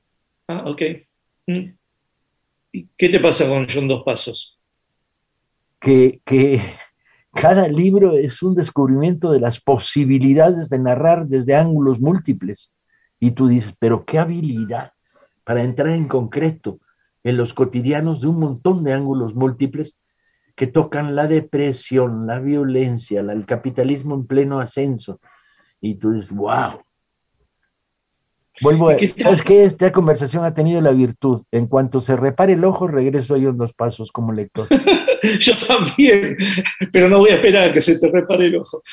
[0.48, 0.82] Ah, ok.
[1.48, 1.74] Mm.
[2.96, 4.58] ¿Qué te pasa con John Dos Pasos?
[5.78, 6.62] Que, que
[7.34, 12.72] cada libro es un descubrimiento de las posibilidades de narrar desde ángulos múltiples.
[13.20, 14.92] Y tú dices, pero qué habilidad
[15.44, 16.80] para entrar en concreto
[17.24, 19.98] en los cotidianos de un montón de ángulos múltiples
[20.56, 25.20] que tocan la depresión, la violencia, el capitalismo en pleno ascenso.
[25.82, 26.82] Y tú dices, wow.
[28.62, 28.94] Vuelvo a...
[28.94, 31.44] Es que esta conversación ha tenido la virtud.
[31.52, 34.68] En cuanto se repare el ojo, regreso a ellos dos pasos como lector.
[35.40, 36.38] Yo también,
[36.92, 38.84] pero no voy a esperar a que se te repare el ojo.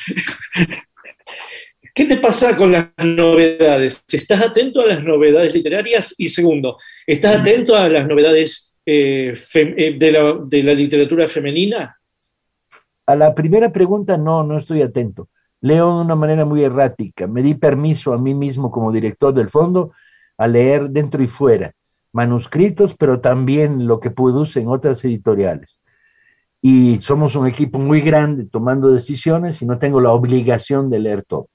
[1.93, 4.05] ¿Qué te pasa con las novedades?
[4.11, 6.15] ¿Estás atento a las novedades literarias?
[6.19, 6.77] Y segundo,
[7.07, 11.99] ¿estás atento a las novedades eh, eh, de, la, literatura femenina?
[13.07, 15.29] A la primera pregunta, no, no estoy atento.
[15.61, 17.27] Leo de una manera muy errática.
[17.27, 19.93] Me di permiso a mí mismo como director del fondo
[20.39, 21.75] a leer dentro y fuera
[22.13, 25.81] manuscritos, pero también lo que produce en otras editoriales.
[26.63, 31.23] Y somos un equipo muy grande tomando decisiones y no tengo la obligación de leer
[31.23, 31.49] todo.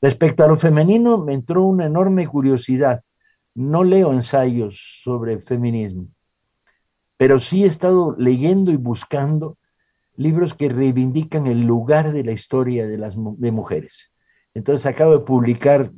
[0.00, 3.02] Respecto a lo femenino, me entró una enorme curiosidad.
[3.54, 6.08] No leo ensayos sobre feminismo,
[7.16, 9.58] pero sí he estado leyendo y buscando
[10.14, 14.12] libros que reivindican el lugar de la historia de las de mujeres.
[14.54, 15.92] Entonces acabo de publicar,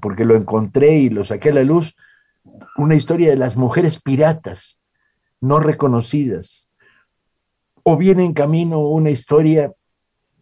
[0.00, 1.94] porque lo encontré y lo saqué a la luz,
[2.76, 4.80] una historia de las mujeres piratas
[5.40, 6.65] no reconocidas.
[7.88, 9.72] O viene en camino una historia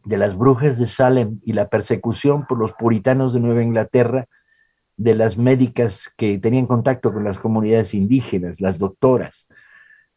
[0.03, 4.29] de las brujas de Salem y la persecución por los puritanos de Nueva Inglaterra,
[4.97, 9.47] de las médicas que tenían contacto con las comunidades indígenas, las doctoras.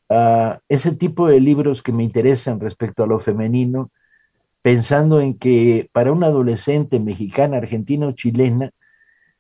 [0.08, 3.92] Ah, ese tipo de libros que me interesan respecto a lo femenino,
[4.62, 8.72] pensando en que para una adolescente mexicana, argentina o chilena,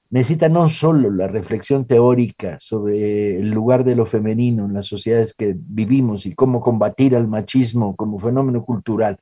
[0.09, 5.33] necesita no solo la reflexión teórica sobre el lugar de lo femenino en las sociedades
[5.33, 9.19] que vivimos y cómo combatir al machismo como fenómeno cultural,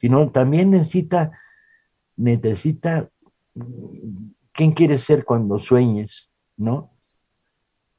[0.00, 1.32] sino también necesita,
[2.16, 3.08] necesita,
[4.52, 6.30] ¿quién quieres ser cuando sueñes?
[6.56, 6.90] ¿No?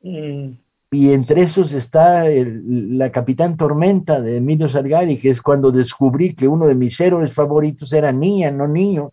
[0.01, 0.51] Mm.
[0.89, 6.47] Y entre esos está la Capitán Tormenta de Emilio Salgari, que es cuando descubrí que
[6.47, 9.11] uno de mis héroes favoritos era niña, no niño.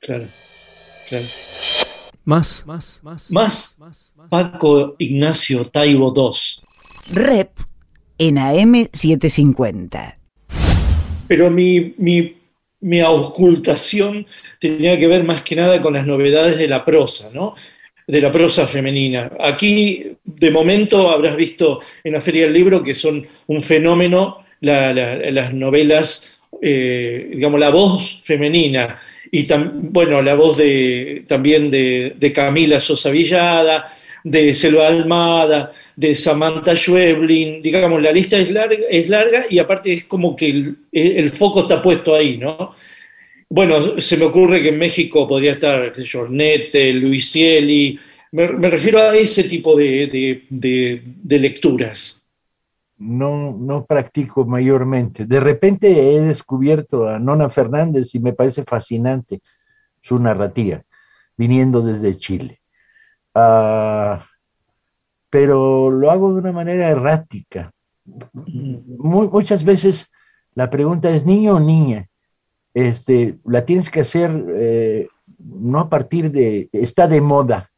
[0.00, 0.26] Claro,
[1.08, 1.24] claro.
[2.26, 3.30] Más, más, más.
[3.30, 4.12] Más.
[4.28, 7.14] Paco Ignacio Taibo II.
[7.14, 7.50] Rep
[8.18, 10.16] en AM750
[11.28, 14.26] pero mi, mi, auscultación
[14.60, 17.54] tenía que ver más que nada con las novedades de la prosa, ¿no?
[18.06, 19.32] de la prosa femenina.
[19.40, 25.52] Aquí, de momento, habrás visto en la Feria del Libro que son un fenómeno las
[25.52, 29.00] novelas, eh, digamos, la voz femenina
[29.38, 33.92] y bueno, la voz de, también de, de Camila Sosa Villada,
[34.24, 39.92] de Selva Almada, de Samantha Schweblin, digamos, la lista es larga, es larga y aparte
[39.92, 42.74] es como que el, foco está puesto ahí, ¿no?
[43.48, 47.98] Bueno, se me ocurre que en México podría estar, qué sé Nete, Luisieli,
[48.32, 50.42] me, refiero a ese tipo de,
[51.28, 52.25] lecturas.
[52.98, 55.26] No, no practico mayormente.
[55.26, 59.42] De repente he descubierto a Nona Fernández y me parece fascinante
[60.00, 60.82] su narrativa,
[61.36, 62.60] viniendo desde Chile.
[63.34, 64.24] Ah,
[65.28, 67.72] pero lo hago de una manera errática.
[68.32, 70.10] muchas veces
[70.54, 72.08] la pregunta es niño o niña.
[72.72, 75.08] Este, la tienes que hacer eh,
[75.38, 77.70] no a partir de, está de moda,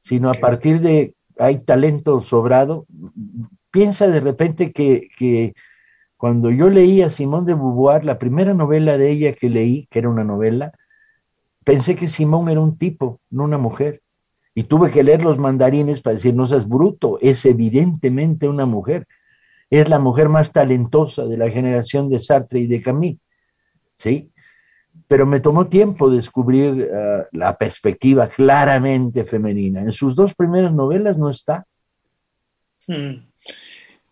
[0.00, 2.86] sino a partir de, hay talento sobrado.
[3.70, 5.54] Piensa de repente que, que
[6.16, 9.98] cuando yo leí a Simón de Beauvoir, la primera novela de ella que leí, que
[9.98, 10.72] era una novela,
[11.64, 14.00] pensé que Simón era un tipo, no una mujer
[14.58, 19.06] Y tuve que leer los mandarines para decir, no seas bruto, es evidentemente una mujer.
[19.68, 23.18] Es la mujer más talentosa de la generación de Sartre y de Camus.
[23.96, 24.32] ¿Sí?
[25.08, 29.82] Pero me tomó tiempo descubrir uh, la perspectiva claramente femenina.
[29.82, 31.66] En sus dos primeras novelas no está.
[32.86, 33.25] Hmm.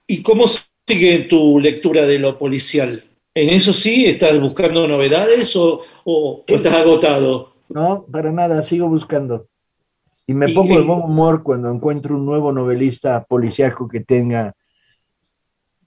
[0.07, 0.45] ¿Y cómo
[0.87, 3.05] sigue tu lectura de lo policial?
[3.35, 7.55] ¿En eso sí estás buscando novedades o, o, o estás agotado?
[7.69, 9.49] No, para nada, sigo buscando.
[10.27, 14.55] Y me pongo de buen humor cuando encuentro un nuevo novelista policíaco que tenga,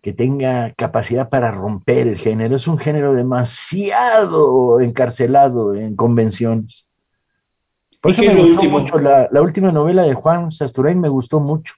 [0.01, 2.55] que tenga capacidad para romper el género.
[2.55, 6.87] Es un género demasiado encarcelado en convenciones.
[7.99, 8.79] Por eso me gustó último?
[8.79, 11.73] mucho la, la, última novela de Juan Sasturain, me gustó mucho.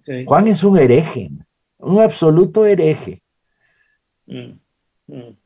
[0.00, 0.24] Okay.
[0.24, 1.30] Juan es un hereje,
[1.78, 3.22] un absoluto hereje.
[4.26, 4.58] Mm,
[5.06, 5.36] mm.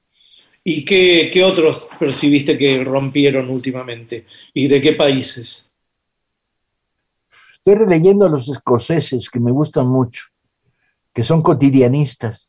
[0.64, 4.26] ¿Y qué, qué otros percibiste que rompieron últimamente?
[4.54, 5.72] ¿Y de qué países?
[7.52, 10.24] Estoy releyendo a los escoceses que me gustan mucho,
[11.12, 12.48] que son cotidianistas.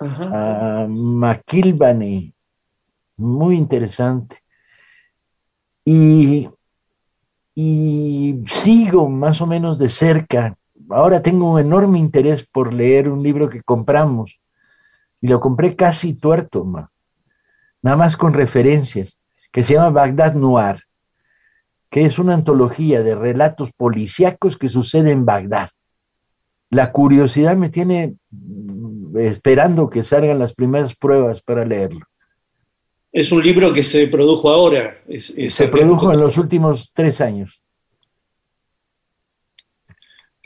[0.00, 2.34] A McIlvany,
[3.16, 4.42] muy interesante.
[5.84, 6.48] Y,
[7.54, 10.58] y sigo más o menos de cerca.
[10.94, 14.40] Ahora tengo un enorme interés por leer un libro que compramos
[15.20, 16.90] y lo compré casi tuerto, ma,
[17.82, 19.16] nada más con referencias,
[19.50, 20.84] que se llama Bagdad Noir
[21.94, 25.68] que es una antología de relatos policíacos que sucede en Bagdad.
[26.68, 32.00] La curiosidad me tiene mm, esperando que salgan las primeras pruebas para leerlo.
[33.12, 35.04] Es un libro que se produjo ahora.
[35.06, 37.62] Es, es se produjo en los últimos tres años.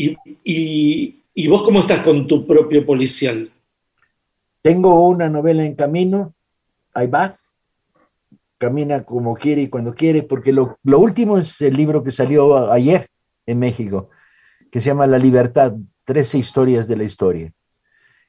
[0.01, 3.51] ¿Y, y, ¿Y vos cómo estás con tu propio policial?
[4.63, 6.35] Tengo una novela en camino,
[6.95, 7.37] ahí va,
[8.59, 12.71] camina como quiere y cuando quiere, porque lo, lo, último es el libro que salió
[12.71, 13.09] ayer
[13.45, 14.11] en México,
[14.71, 17.53] que se llama La Libertad, 13 historias de la historia,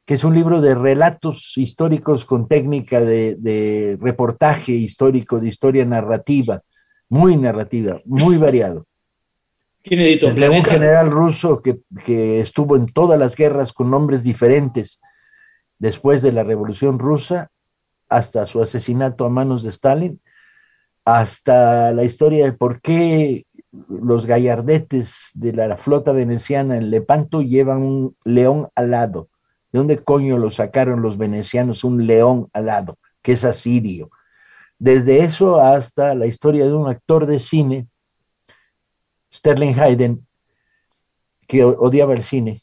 [0.05, 5.85] que es un libro de relatos históricos con técnica de, de reportaje histórico, de historia
[5.85, 6.63] narrativa,
[7.09, 8.87] muy narrativa, muy variado.
[9.83, 10.33] ¿Quién editó?
[10.33, 14.99] De un general ruso que, que estuvo en todas las guerras con nombres diferentes
[15.77, 17.49] después de la Revolución Rusa
[18.09, 20.19] hasta su asesinato a manos de Stalin,
[21.05, 23.45] hasta la historia de por qué
[23.87, 29.29] los gallardetes de la flota veneciana en Lepanto llevan un león alado.
[29.71, 34.09] ¿De dónde coño lo sacaron los venecianos un león alado, que es asirio?
[34.79, 37.87] Desde eso hasta la historia de un actor de cine,
[39.33, 40.25] Sterling Hayden,
[41.47, 42.59] que odiaba el cine,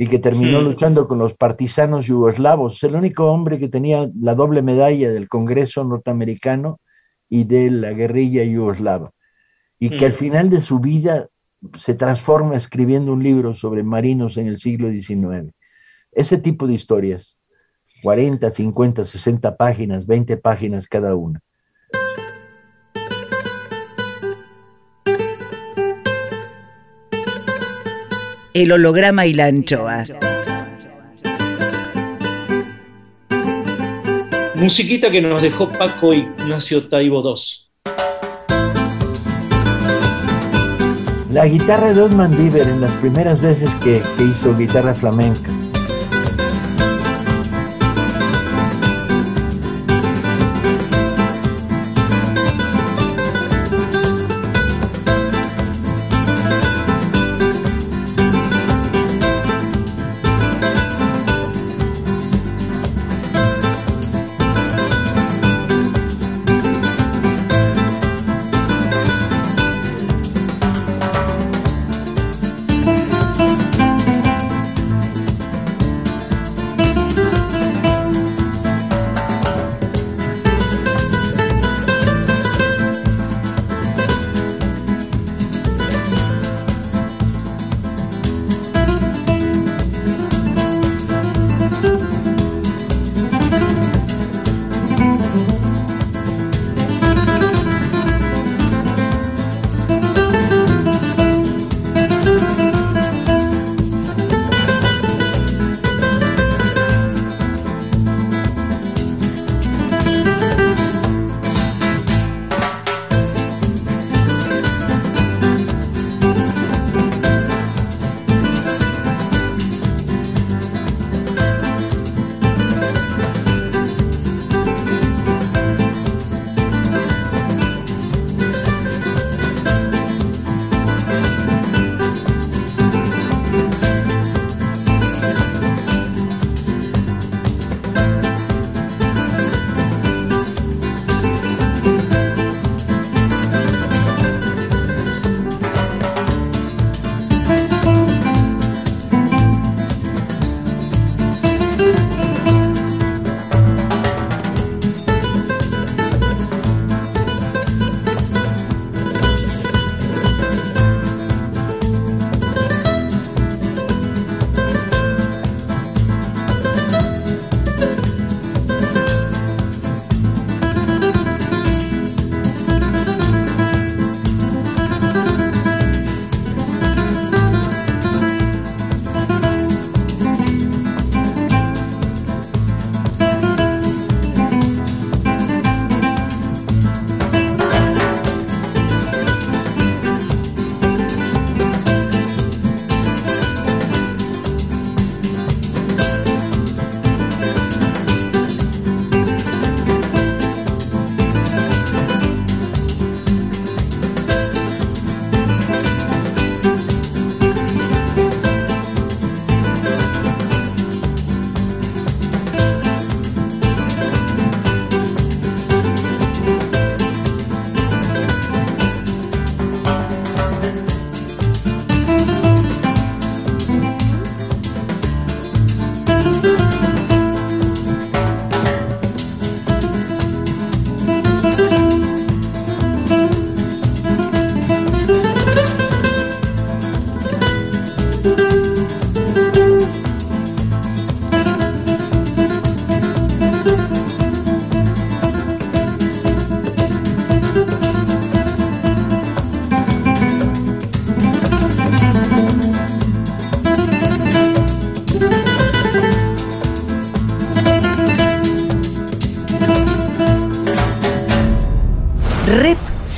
[0.00, 2.82] y que terminó luchando con los partisanos yugoslavos.
[2.84, 6.80] El único hombre que tenía la doble medalla del Congreso norteamericano
[7.28, 9.10] y de la guerrilla yugoslava.
[9.80, 11.28] Y que al final de su vida
[11.76, 15.52] se transforma escribiendo un libro sobre marinos en el siglo XIX.
[16.12, 17.36] Ese tipo de historias,
[18.04, 21.40] 40, 50, 60 páginas, 20 páginas cada una.
[28.58, 30.04] El holograma y la anchoa.
[34.56, 37.92] Musiquita que nos dejó Paco Ignacio Taibo II.
[41.30, 45.52] La guitarra de Osman Diver en las primeras veces que, que hizo guitarra flamenca.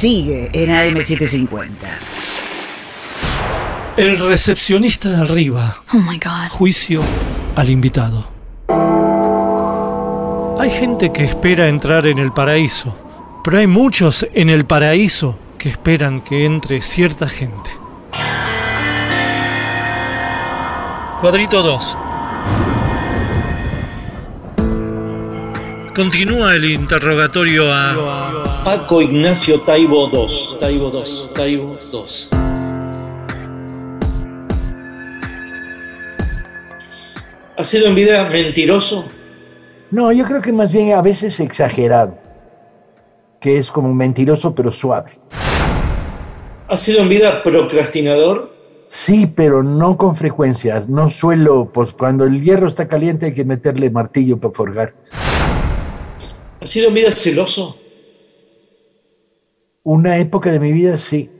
[0.00, 1.68] Sigue en AM750.
[3.98, 5.76] El recepcionista de arriba.
[5.92, 6.48] Oh my God.
[6.52, 7.02] Juicio
[7.54, 8.26] al invitado.
[10.58, 12.96] Hay gente que espera entrar en el paraíso,
[13.44, 17.68] pero hay muchos en el paraíso que esperan que entre cierta gente.
[21.20, 21.98] Cuadrito 2.
[26.00, 30.56] Continúa el interrogatorio a Paco Ignacio Taibo 2.
[30.58, 31.30] Taibo 2.
[31.34, 32.30] Taibo 2.
[37.54, 39.04] ¿Ha sido en vida mentiroso?
[39.90, 42.16] No, yo creo que más bien a veces exagerado,
[43.38, 45.10] que es como mentiroso pero suave.
[46.68, 48.56] ¿Ha sido en vida procrastinador?
[48.88, 50.82] Sí, pero no con frecuencia.
[50.88, 54.94] No suelo, pues cuando el hierro está caliente hay que meterle martillo para forjar.
[56.60, 57.76] ¿Ha sido vida celoso?
[59.82, 61.30] Una época de mi vida sí.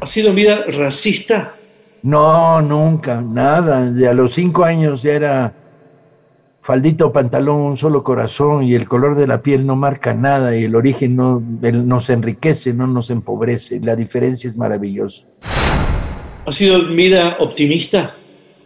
[0.00, 1.54] ¿Ha sido vida racista?
[2.02, 3.90] No, nunca, nada.
[3.90, 5.54] De a los cinco años ya era
[6.62, 10.64] faldito, pantalón, un solo corazón y el color de la piel no marca nada y
[10.64, 13.80] el origen no el- nos enriquece, no nos empobrece.
[13.80, 15.24] La diferencia es maravillosa.
[16.46, 18.14] ¿Ha sido vida optimista?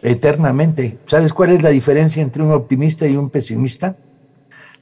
[0.01, 0.99] Eternamente.
[1.07, 3.97] ¿Sabes cuál es la diferencia entre un optimista y un pesimista?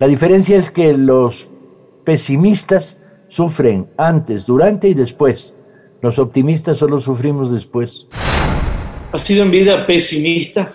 [0.03, 1.47] La diferencia es que los
[2.03, 2.97] pesimistas
[3.30, 5.55] sufren antes, durante y después.
[6.01, 8.05] Los optimistas solo sufrimos después.
[9.13, 10.73] ¿Ha sido en vida pesimista?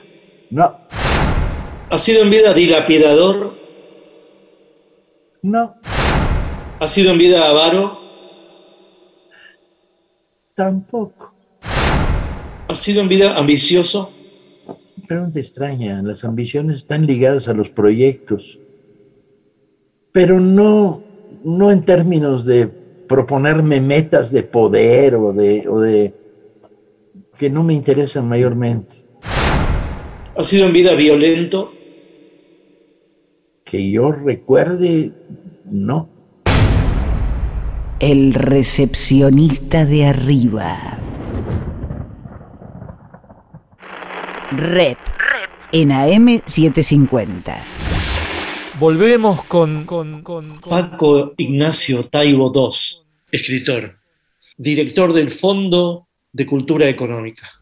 [0.48, 0.74] No,
[1.90, 3.55] ¿Ha sido en vida dilapidador?
[5.42, 5.74] no,
[6.80, 8.00] ¿Ha sido en vida avaro?
[10.55, 11.34] tampoco.
[12.66, 14.10] ¿Ha sido en vida ambicioso?
[15.06, 16.00] Pregunta extraña.
[16.00, 18.59] Las ambiciones están ligadas a los proyectos,
[20.12, 21.02] pero no,
[21.44, 26.14] no en términos de proponerme metas de poder o de, o de
[27.36, 28.97] que no me interesan mayormente.
[30.36, 31.72] ¿Ha sido en vida violento?
[33.64, 35.12] Que yo recuerde,
[35.64, 36.09] no.
[38.01, 40.98] El recepcionista de arriba.
[44.52, 44.98] Rep.
[45.72, 47.77] En AM750.
[48.78, 49.84] Volvemos con,
[50.68, 53.02] Paco Ignacio Taibo II,
[53.32, 53.98] escritor,
[54.56, 57.60] director del Fondo de Cultura Económica.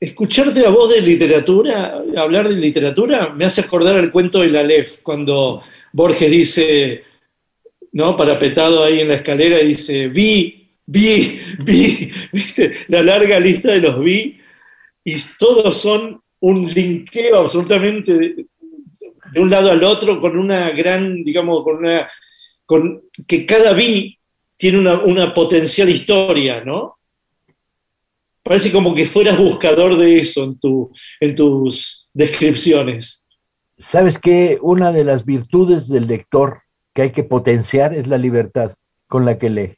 [0.00, 5.02] Escucharte a vos de literatura, hablar de literatura, me hace acordar el cuento del Aleph,
[5.02, 5.60] cuando
[5.92, 7.04] Borges dice,
[7.92, 8.16] ¿no?
[8.16, 12.86] Parapetado ahí en la escalera, dice, vi, vi, vi, ¿viste?
[12.88, 14.40] La larga lista de los vi,
[15.04, 18.46] y todos son un linkeo absolutamente
[19.32, 22.08] de, un lado al otro con una gran, digamos, con una,
[22.66, 24.18] con, que cada vi
[24.56, 26.98] tiene una, una potencial historia, ¿no?
[28.42, 30.58] Parece como que fueras buscador de eso en,
[31.20, 33.24] en tus descripciones.
[33.78, 34.58] ¿Sabes qué?
[34.60, 38.74] Una de las virtudes del lector que hay que potenciar es la libertad
[39.06, 39.76] con la que lee.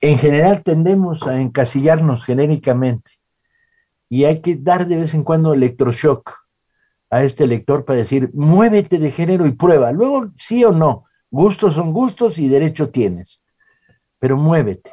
[0.00, 3.10] En general tendemos a encasillarnos genéricamente
[4.08, 6.45] y hay que dar de vez en cuando electroshock
[7.10, 9.92] a este lector para decir, muévete de género y prueba.
[9.92, 13.42] Luego, sí o no, gustos son gustos y derecho tienes,
[14.18, 14.92] pero muévete.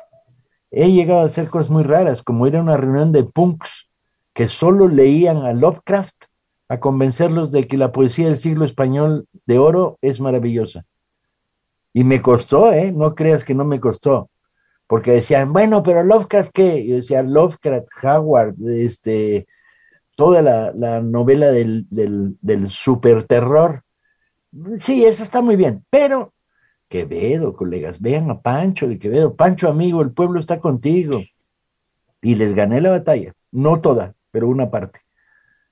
[0.72, 3.90] He llegado a hacer cosas muy raras, como ir a una reunión de punks
[4.34, 6.16] que solo leían a Lovecraft
[6.68, 10.86] a convencerlos de que la poesía del siglo español de oro es maravillosa.
[11.94, 12.92] Y me costó, ¿eh?
[12.92, 14.30] No creas que no me costó.
[14.88, 16.86] Porque decían, bueno, pero Lovecraft, ¿qué?
[16.88, 19.46] Yo decía, Lovecraft, Howard, este,
[20.16, 23.84] toda la, la novela del, del, del superterror.
[24.78, 26.34] Sí, eso está muy bien, pero
[26.88, 29.36] Quevedo, colegas, vean a Pancho de Quevedo.
[29.36, 31.24] Pancho, amigo, el pueblo está contigo.
[32.22, 35.00] Y les gané la batalla, no toda, pero una parte.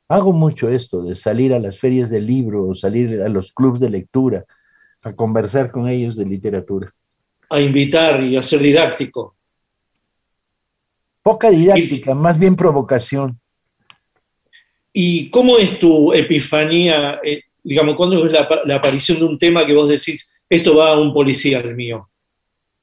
[0.07, 3.79] Hago mucho esto de salir a las ferias del libro, o salir a los clubes
[3.79, 4.45] de lectura,
[5.03, 6.93] a conversar con ellos de literatura.
[7.49, 9.35] A invitar y a ser didáctico.
[11.21, 13.39] Poca didáctica, más bien provocación.
[14.93, 17.19] ¿Y cómo es tu epifanía?
[17.23, 20.99] eh, digamos, ¿cuándo es la, aparición de un tema que vos decís, esto va a
[20.99, 22.09] un policía el mío?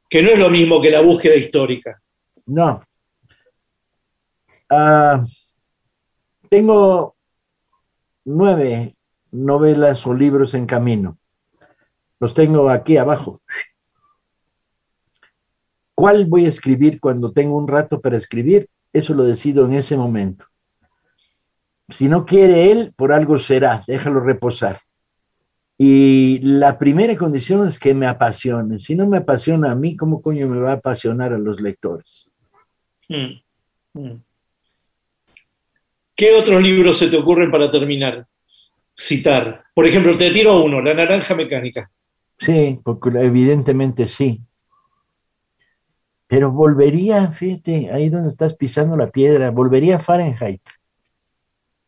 [0.09, 2.01] Que no es lo mismo que la búsqueda histórica.
[2.47, 2.82] No.
[4.70, 5.22] Ah,
[6.48, 7.14] tengo
[8.24, 8.94] nueve
[9.30, 11.18] novelas o libros en camino.
[12.20, 13.40] Los tengo aquí abajo.
[15.94, 18.68] ¿Cuál voy a escribir cuando tengo un rato para escribir?
[18.93, 20.47] Eso lo decido en ese momento.
[21.89, 24.81] Si no quiere él, por algo será, déjalo reposar.
[25.78, 28.81] Y la primera condición es que me apasione.
[28.81, 32.31] Si no me apasiona a mí, ¿cómo coño me va a apasionar a los lectores?
[33.09, 34.23] Mm, mm.
[36.16, 38.27] ¿Qué otros libros se te ocurren para terminar?
[38.93, 39.62] Citar.
[39.73, 41.89] Por ejemplo, te tiro uno, La Naranja Mecánica.
[42.36, 44.40] Sí, porque evidentemente sí.
[46.27, 50.60] Pero volvería, fíjate, ahí donde estás pisando la piedra, volvería a Fahrenheit,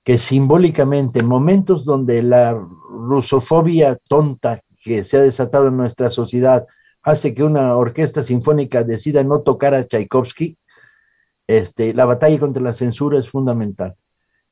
[0.05, 6.67] que simbólicamente, en momentos donde la rusofobia tonta que se ha desatado en nuestra sociedad
[7.03, 10.59] hace que una orquesta sinfónica decida no tocar a Tchaikovsky,
[11.47, 13.97] este, la batalla contra la censura es fundamental.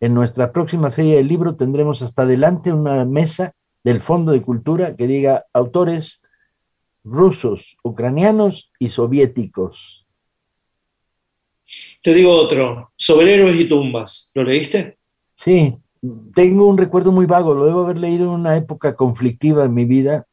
[0.00, 3.54] En nuestra próxima feria del libro tendremos hasta adelante una mesa
[3.84, 6.22] del Fondo de Cultura que diga autores
[7.04, 10.06] rusos, ucranianos y soviéticos.
[12.02, 14.30] Te digo otro, Sobre y tumbas.
[14.34, 14.97] ¿Lo leíste?
[15.38, 15.78] Sí,
[16.34, 19.84] tengo un recuerdo muy vago, lo debo haber leído en una época conflictiva en mi
[19.84, 20.26] vida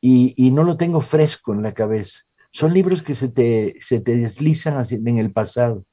[0.00, 2.20] y, y no lo tengo fresco en la cabeza.
[2.50, 5.84] Son libros que se te, se te deslizan en el pasado.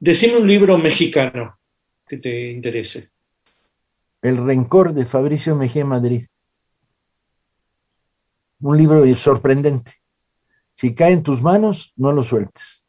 [0.00, 1.58] Decime un libro mexicano
[2.08, 3.10] que te interese.
[4.20, 6.26] El rencor de Fabricio Mejía Madrid.
[8.60, 9.92] Un libro sorprendente.
[10.74, 12.82] Si cae en tus manos, no lo sueltes.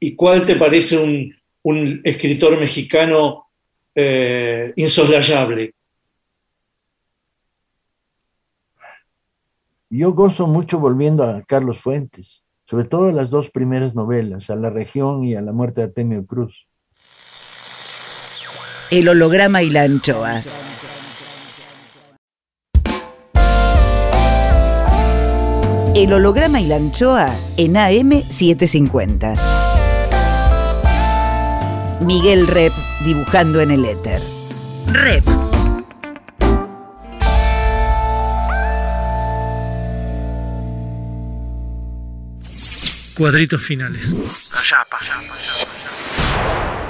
[0.00, 1.37] ¿Y cuál te parece un,
[1.68, 3.46] un escritor mexicano
[3.94, 5.74] eh, insoslayable?
[9.90, 14.70] Yo gozo mucho volviendo a Carlos Fuentes, sobre todo las dos primeras novelas, A la
[14.70, 16.66] región y a la muerte de Artemio Cruz.
[18.90, 20.40] El holograma y la anchoa.
[25.94, 29.67] El holograma y la anchoa en AM750.
[32.00, 32.72] Miguel Rep
[33.04, 34.22] dibujando en el éter.
[34.86, 35.24] Rep.
[43.16, 44.14] Cuadritos finales.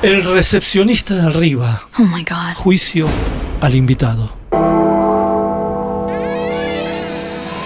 [0.02, 1.82] El recepcionista de arriba.
[1.98, 2.54] Oh my God.
[2.56, 3.08] Juicio
[3.62, 4.36] al invitado.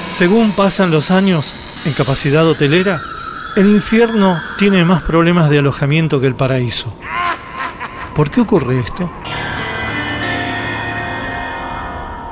[0.08, 3.02] Según pasan los años en capacidad hotelera,
[3.56, 6.96] el infierno tiene más problemas de alojamiento que el paraíso.
[8.14, 9.10] ¿Por qué ocurre esto?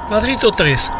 [0.06, 0.90] Cuadrito 3.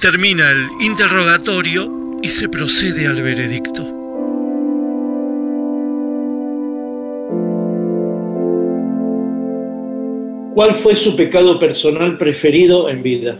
[0.00, 3.82] Termina el interrogatorio y se procede al veredicto.
[10.54, 13.36] ¿Cuál fue su pecado personal preferido en vida?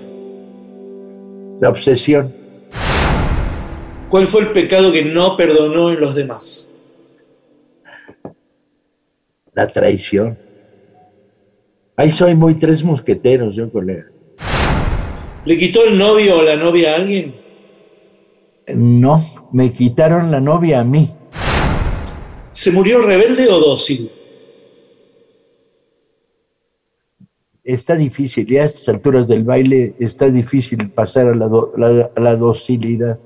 [1.60, 2.34] La obsesión.
[4.08, 6.71] ¿Cuál fue el pecado que no perdonó en los demás?
[9.52, 10.38] La traición.
[11.96, 14.06] Ahí soy muy tres mosqueteros, yo, colega.
[15.44, 17.34] ¿Le quitó el novio o la novia a alguien?
[18.74, 19.22] No,
[19.52, 21.10] me quitaron la novia a mí.
[22.52, 24.10] ¿Se murió rebelde o dócil?
[27.64, 32.10] Está difícil, ya a estas alturas del baile está difícil pasar a la, do- la-
[32.14, 33.18] a la docilidad.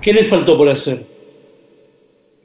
[0.00, 1.04] ¿Qué le faltó por hacer?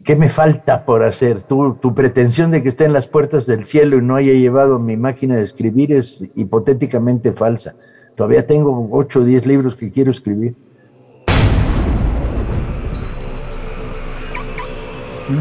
[0.06, 1.42] ¿Qué me falta por hacer?
[1.42, 4.78] Tu, tu pretensión de que esté en las puertas del cielo y no haya llevado
[4.78, 7.74] mi máquina de escribir es hipotéticamente falsa.
[8.16, 10.56] Todavía tengo 8 o 10 libros que quiero escribir.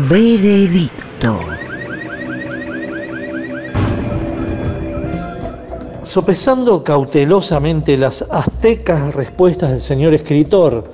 [0.09, 1.41] Veredicto.
[6.01, 10.91] Sopesando cautelosamente las aztecas respuestas del señor escritor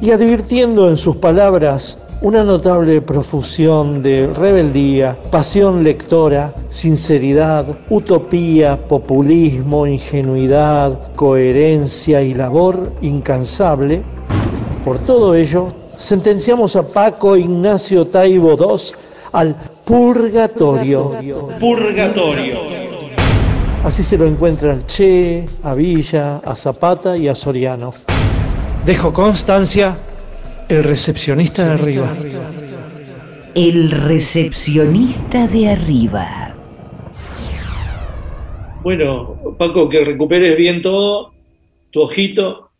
[0.00, 9.88] y advirtiendo en sus palabras una notable profusión de rebeldía, pasión lectora, sinceridad, utopía, populismo,
[9.88, 14.02] ingenuidad, coherencia y labor incansable,
[14.84, 18.76] por todo ello, sentenciamos a Paco Ignacio Taibo II
[19.32, 21.10] al purgatorio.
[21.58, 22.58] Purgatorio.
[23.82, 27.92] Así se lo encuentra al Che, a Villa, a Zapata y a Soriano.
[28.86, 29.96] Dejo constancia,
[30.68, 32.16] el recepcionista de arriba.
[33.54, 36.54] El recepcionista de arriba.
[38.82, 41.32] Bueno, Paco, que recuperes bien todo,
[41.90, 42.70] tu ojito,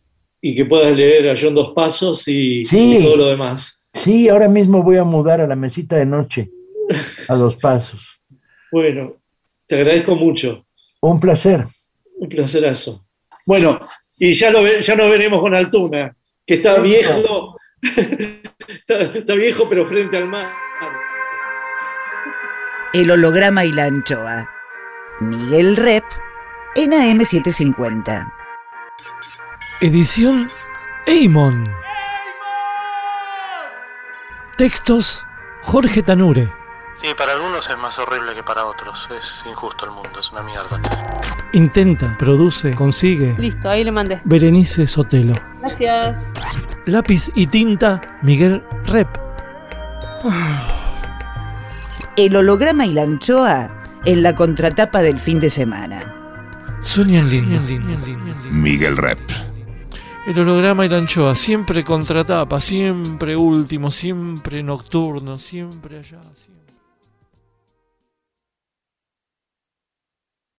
[0.41, 2.97] y que puedas leer a John Dos Pasos y, Sí.
[2.97, 3.87] y todo lo demás.
[3.93, 6.49] Sí, ahora mismo voy a mudar a la mesita de noche,
[7.29, 8.19] a dos pasos.
[8.71, 9.13] Bueno,
[9.67, 10.65] te agradezco mucho.
[11.01, 11.65] Un placer.
[12.17, 13.05] Un placerazo.
[13.45, 13.79] Bueno,
[14.17, 16.15] y ya, lo, ya nos veremos con Altuna,
[16.45, 17.55] que está viejo,
[18.67, 20.53] está, está viejo pero frente al mar.
[22.93, 24.49] El holograma y la anchoa.
[25.19, 26.03] Miguel Rep
[26.75, 28.31] en AM750.
[29.81, 30.49] Edición
[31.05, 31.69] Eimon.
[34.57, 35.25] Textos
[35.63, 36.62] Jorge Tanure.
[37.03, 39.09] Sí, para algunos es más horrible que para otros.
[39.19, 40.79] Es injusto el mundo, es una mierda.
[41.51, 43.35] Intenta, produce, consigue.
[43.37, 44.21] Listo, ahí le mandé.
[44.23, 45.33] Berenice Sotelo.
[45.59, 46.17] Gracias.
[46.85, 49.09] Lápiz y tinta Miguel Rep.
[52.15, 53.69] El holograma y la anchoa
[54.05, 55.99] en la contratapa del fin de semana.
[56.79, 57.59] Sueñan lindo.
[58.49, 59.19] Miguel Rep.
[60.25, 66.21] El holograma y la anchoa, siempre contratapa, siempre último, siempre nocturno, siempre allá.
[66.31, 66.62] Siempre.